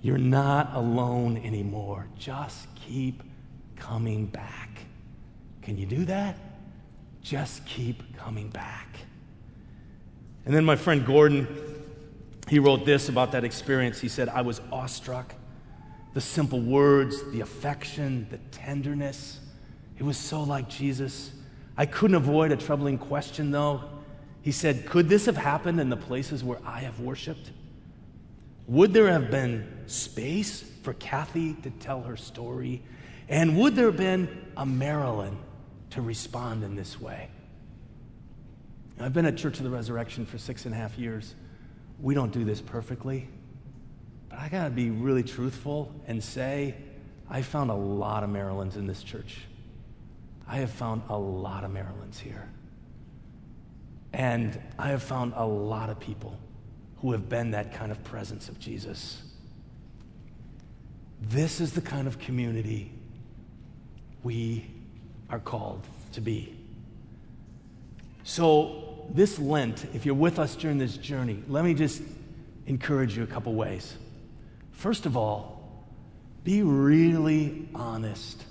You're 0.00 0.18
not 0.18 0.74
alone 0.74 1.36
anymore. 1.38 2.06
Just 2.16 2.68
keep 2.76 3.22
coming 3.76 4.26
back. 4.26 4.70
Can 5.62 5.76
you 5.76 5.86
do 5.86 6.04
that? 6.04 6.36
Just 7.20 7.66
keep 7.66 8.16
coming 8.16 8.48
back. 8.48 8.88
And 10.46 10.54
then 10.54 10.64
my 10.64 10.76
friend 10.76 11.04
Gordon, 11.04 11.46
he 12.48 12.58
wrote 12.58 12.86
this 12.86 13.08
about 13.08 13.32
that 13.32 13.44
experience. 13.44 14.00
He 14.00 14.08
said, 14.08 14.28
I 14.28 14.40
was 14.40 14.60
awestruck. 14.72 15.34
The 16.14 16.20
simple 16.20 16.60
words, 16.60 17.30
the 17.32 17.40
affection, 17.40 18.26
the 18.30 18.38
tenderness. 18.50 19.40
It 19.98 20.04
was 20.04 20.16
so 20.16 20.42
like 20.42 20.68
Jesus. 20.68 21.32
I 21.76 21.86
couldn't 21.86 22.16
avoid 22.16 22.50
a 22.52 22.56
troubling 22.56 22.98
question, 22.98 23.50
though. 23.50 23.84
He 24.42 24.52
said, 24.52 24.86
Could 24.86 25.08
this 25.08 25.26
have 25.26 25.36
happened 25.36 25.80
in 25.80 25.90
the 25.90 25.96
places 25.96 26.42
where 26.44 26.58
I 26.64 26.80
have 26.80 27.00
worshiped? 27.00 27.50
Would 28.66 28.92
there 28.92 29.08
have 29.08 29.30
been 29.30 29.66
space 29.86 30.62
for 30.82 30.92
Kathy 30.94 31.54
to 31.54 31.70
tell 31.70 32.02
her 32.02 32.16
story? 32.16 32.82
And 33.28 33.58
would 33.58 33.76
there 33.76 33.86
have 33.86 33.96
been 33.96 34.28
a 34.56 34.66
Marilyn 34.66 35.38
to 35.90 36.02
respond 36.02 36.64
in 36.64 36.74
this 36.74 37.00
way. 37.00 37.28
I've 39.00 39.12
been 39.12 39.26
at 39.26 39.36
Church 39.36 39.58
of 39.58 39.64
the 39.64 39.70
Resurrection 39.70 40.26
for 40.26 40.38
six 40.38 40.64
and 40.64 40.74
a 40.74 40.76
half 40.76 40.98
years. 40.98 41.34
We 42.00 42.14
don't 42.14 42.32
do 42.32 42.44
this 42.44 42.60
perfectly, 42.60 43.28
but 44.28 44.38
I 44.40 44.48
got 44.48 44.64
to 44.64 44.70
be 44.70 44.90
really 44.90 45.22
truthful 45.22 45.92
and 46.06 46.22
say 46.22 46.74
I 47.30 47.42
found 47.42 47.70
a 47.70 47.74
lot 47.74 48.24
of 48.24 48.30
Marilyns 48.30 48.76
in 48.76 48.86
this 48.86 49.02
church. 49.02 49.38
I 50.46 50.56
have 50.56 50.70
found 50.70 51.02
a 51.08 51.16
lot 51.16 51.64
of 51.64 51.70
Marilyns 51.70 52.18
here. 52.18 52.48
And 54.12 54.58
I 54.78 54.88
have 54.88 55.02
found 55.02 55.34
a 55.36 55.44
lot 55.44 55.90
of 55.90 56.00
people 56.00 56.38
who 57.00 57.12
have 57.12 57.28
been 57.28 57.52
that 57.52 57.74
kind 57.74 57.92
of 57.92 58.02
presence 58.04 58.48
of 58.48 58.58
Jesus. 58.58 59.22
This 61.20 61.60
is 61.60 61.72
the 61.72 61.80
kind 61.80 62.06
of 62.06 62.18
community 62.18 62.92
we 64.22 64.66
are 65.30 65.38
called 65.38 65.86
to 66.12 66.20
be. 66.20 66.56
So, 68.24 69.06
this 69.10 69.38
Lent, 69.38 69.86
if 69.94 70.04
you're 70.04 70.14
with 70.14 70.38
us 70.38 70.54
during 70.54 70.78
this 70.78 70.96
journey, 70.96 71.42
let 71.48 71.64
me 71.64 71.74
just 71.74 72.02
encourage 72.66 73.16
you 73.16 73.22
a 73.22 73.26
couple 73.26 73.54
ways. 73.54 73.94
First 74.72 75.06
of 75.06 75.16
all, 75.16 75.58
be 76.44 76.62
really 76.62 77.68
honest 77.74 78.44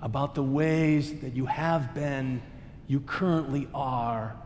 about 0.00 0.34
the 0.34 0.42
ways 0.42 1.20
that 1.20 1.34
you 1.34 1.46
have 1.46 1.94
been, 1.94 2.42
you 2.86 3.00
currently 3.00 3.68
are 3.74 4.36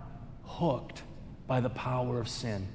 hooked 0.45 1.03
by 1.47 1.61
the 1.61 1.71
power 1.71 2.21
of 2.21 2.29
sin. 2.29 2.69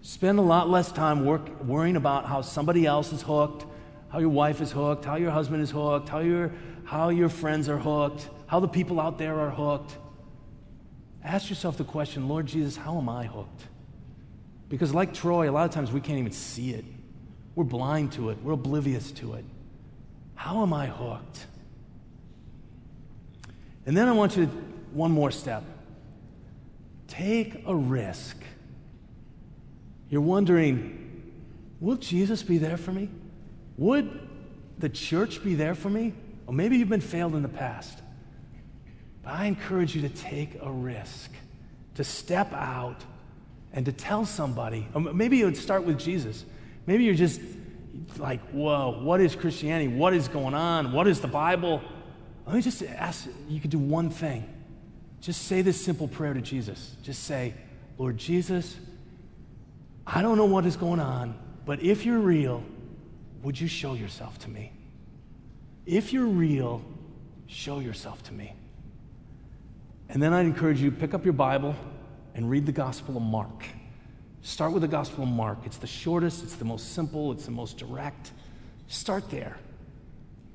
Spend 0.00 0.38
a 0.38 0.42
lot 0.42 0.68
less 0.68 0.90
time 0.90 1.24
work, 1.24 1.62
worrying 1.62 1.96
about 1.96 2.26
how 2.26 2.40
somebody 2.40 2.86
else 2.86 3.12
is 3.12 3.22
hooked, 3.22 3.64
how 4.08 4.18
your 4.18 4.30
wife 4.30 4.60
is 4.60 4.72
hooked, 4.72 5.04
how 5.04 5.16
your 5.16 5.30
husband 5.30 5.62
is 5.62 5.70
hooked, 5.70 6.08
how 6.08 6.18
your 6.18 6.52
how 6.84 7.08
your 7.10 7.28
friends 7.28 7.68
are 7.68 7.78
hooked, 7.78 8.28
how 8.46 8.60
the 8.60 8.68
people 8.68 9.00
out 9.00 9.18
there 9.18 9.38
are 9.38 9.50
hooked. 9.50 9.96
Ask 11.22 11.48
yourself 11.48 11.78
the 11.78 11.84
question 11.84 12.28
Lord 12.28 12.46
Jesus, 12.46 12.76
how 12.76 12.98
am 12.98 13.08
I 13.08 13.26
hooked? 13.26 13.62
Because, 14.68 14.94
like 14.94 15.14
Troy, 15.14 15.48
a 15.48 15.52
lot 15.52 15.64
of 15.66 15.70
times 15.70 15.92
we 15.92 16.00
can't 16.00 16.18
even 16.18 16.32
see 16.32 16.70
it. 16.70 16.84
We're 17.54 17.64
blind 17.64 18.12
to 18.12 18.30
it, 18.30 18.38
we're 18.42 18.52
oblivious 18.52 19.12
to 19.12 19.34
it. 19.34 19.44
How 20.34 20.62
am 20.62 20.72
I 20.72 20.86
hooked? 20.86 21.46
And 23.86 23.96
then 23.96 24.08
I 24.08 24.12
want 24.12 24.36
you 24.36 24.46
to, 24.46 24.52
one 24.92 25.10
more 25.10 25.30
step. 25.30 25.64
Take 27.08 27.64
a 27.66 27.74
risk. 27.74 28.36
You're 30.08 30.20
wondering, 30.20 31.32
will 31.80 31.96
Jesus 31.96 32.42
be 32.42 32.58
there 32.58 32.76
for 32.76 32.92
me? 32.92 33.08
Would 33.78 34.28
the 34.78 34.88
church 34.88 35.42
be 35.42 35.54
there 35.54 35.74
for 35.74 35.90
me? 35.90 36.12
Or 36.46 36.54
maybe 36.54 36.76
you've 36.76 36.88
been 36.88 37.00
failed 37.00 37.34
in 37.34 37.42
the 37.42 37.48
past. 37.48 37.98
But 39.22 39.34
I 39.34 39.46
encourage 39.46 39.94
you 39.94 40.02
to 40.02 40.08
take 40.08 40.58
a 40.60 40.70
risk, 40.70 41.30
to 41.94 42.04
step 42.04 42.52
out 42.52 43.02
and 43.72 43.86
to 43.86 43.92
tell 43.92 44.26
somebody. 44.26 44.86
Maybe 44.94 45.38
you 45.38 45.46
would 45.46 45.56
start 45.56 45.84
with 45.84 45.98
Jesus. 45.98 46.44
Maybe 46.86 47.04
you're 47.04 47.14
just 47.14 47.40
like, 48.18 48.40
whoa, 48.50 49.00
what 49.02 49.20
is 49.20 49.34
Christianity? 49.36 49.88
What 49.88 50.12
is 50.12 50.28
going 50.28 50.54
on? 50.54 50.92
What 50.92 51.06
is 51.06 51.20
the 51.20 51.28
Bible? 51.28 51.80
Let 52.46 52.56
me 52.56 52.62
just 52.62 52.82
ask 52.82 53.28
you 53.48 53.60
could 53.60 53.70
do 53.70 53.78
one 53.78 54.10
thing. 54.10 54.48
Just 55.20 55.42
say 55.46 55.62
this 55.62 55.82
simple 55.82 56.08
prayer 56.08 56.34
to 56.34 56.40
Jesus. 56.40 56.96
Just 57.02 57.24
say, 57.24 57.54
Lord 57.98 58.18
Jesus, 58.18 58.76
I 60.06 60.22
don't 60.22 60.36
know 60.36 60.46
what 60.46 60.66
is 60.66 60.76
going 60.76 61.00
on, 61.00 61.38
but 61.64 61.80
if 61.82 62.04
you're 62.04 62.18
real, 62.18 62.64
would 63.42 63.60
you 63.60 63.68
show 63.68 63.94
yourself 63.94 64.38
to 64.40 64.50
me? 64.50 64.72
If 65.86 66.12
you're 66.12 66.26
real, 66.26 66.82
show 67.46 67.78
yourself 67.78 68.22
to 68.24 68.32
me. 68.32 68.54
And 70.08 70.22
then 70.22 70.32
I'd 70.32 70.46
encourage 70.46 70.80
you 70.80 70.90
pick 70.90 71.14
up 71.14 71.24
your 71.24 71.32
Bible 71.32 71.74
and 72.34 72.50
read 72.50 72.66
the 72.66 72.72
Gospel 72.72 73.16
of 73.16 73.22
Mark. 73.22 73.64
Start 74.42 74.72
with 74.72 74.82
the 74.82 74.88
Gospel 74.88 75.22
of 75.22 75.30
Mark. 75.30 75.58
It's 75.64 75.76
the 75.76 75.86
shortest, 75.86 76.42
it's 76.42 76.56
the 76.56 76.64
most 76.64 76.94
simple, 76.94 77.30
it's 77.30 77.44
the 77.44 77.52
most 77.52 77.78
direct. 77.78 78.32
Start 78.88 79.30
there. 79.30 79.56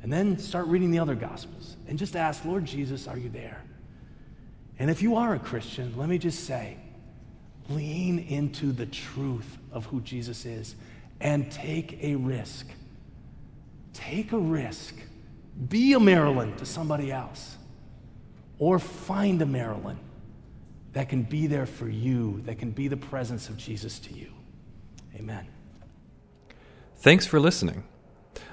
And 0.04 0.14
then 0.14 0.38
start 0.38 0.68
reading 0.68 0.92
the 0.92 1.00
other 1.00 1.16
Gospels 1.16 1.76
and 1.88 1.98
just 1.98 2.16
ask, 2.16 2.46
Lord 2.46 2.66
Jesus, 2.66 3.08
are 3.08 3.18
you 3.18 3.30
there? 3.30 3.64
And 4.80 4.92
if 4.92 5.02
you 5.02 5.16
are 5.16 5.34
a 5.34 5.40
Christian, 5.40 5.94
let 5.98 6.08
me 6.08 6.18
just 6.18 6.46
say, 6.46 6.78
lean 7.70 8.20
into 8.20 8.72
the 8.72 8.86
truth 8.86 9.58
of 9.72 9.86
who 9.88 10.02
Jesus 10.02 10.46
is 10.46 10.76
and 11.20 11.52
take 11.52 12.02
a 12.04 12.16
risk. 12.16 12.68
Take 13.94 14.32
a 14.32 14.38
risk 14.38 14.94
be 15.70 15.94
a 15.94 16.00
Marilyn 16.00 16.56
to 16.58 16.66
somebody 16.66 17.12
else. 17.12 17.58
Or 18.60 18.80
find 18.80 19.42
a 19.42 19.46
Marilyn 19.46 20.00
that 20.94 21.10
can 21.10 21.24
be 21.24 21.48
there 21.48 21.66
for 21.66 21.88
you, 21.88 22.42
that 22.46 22.58
can 22.58 22.72
be 22.72 22.88
the 22.88 22.98
presence 22.98 23.50
of 23.50 23.58
Jesus 23.58 24.00
to 24.00 24.14
you. 24.14 24.32
Amen. 25.16 25.48
Thanks 26.98 27.26
for 27.26 27.40
listening. 27.40 27.84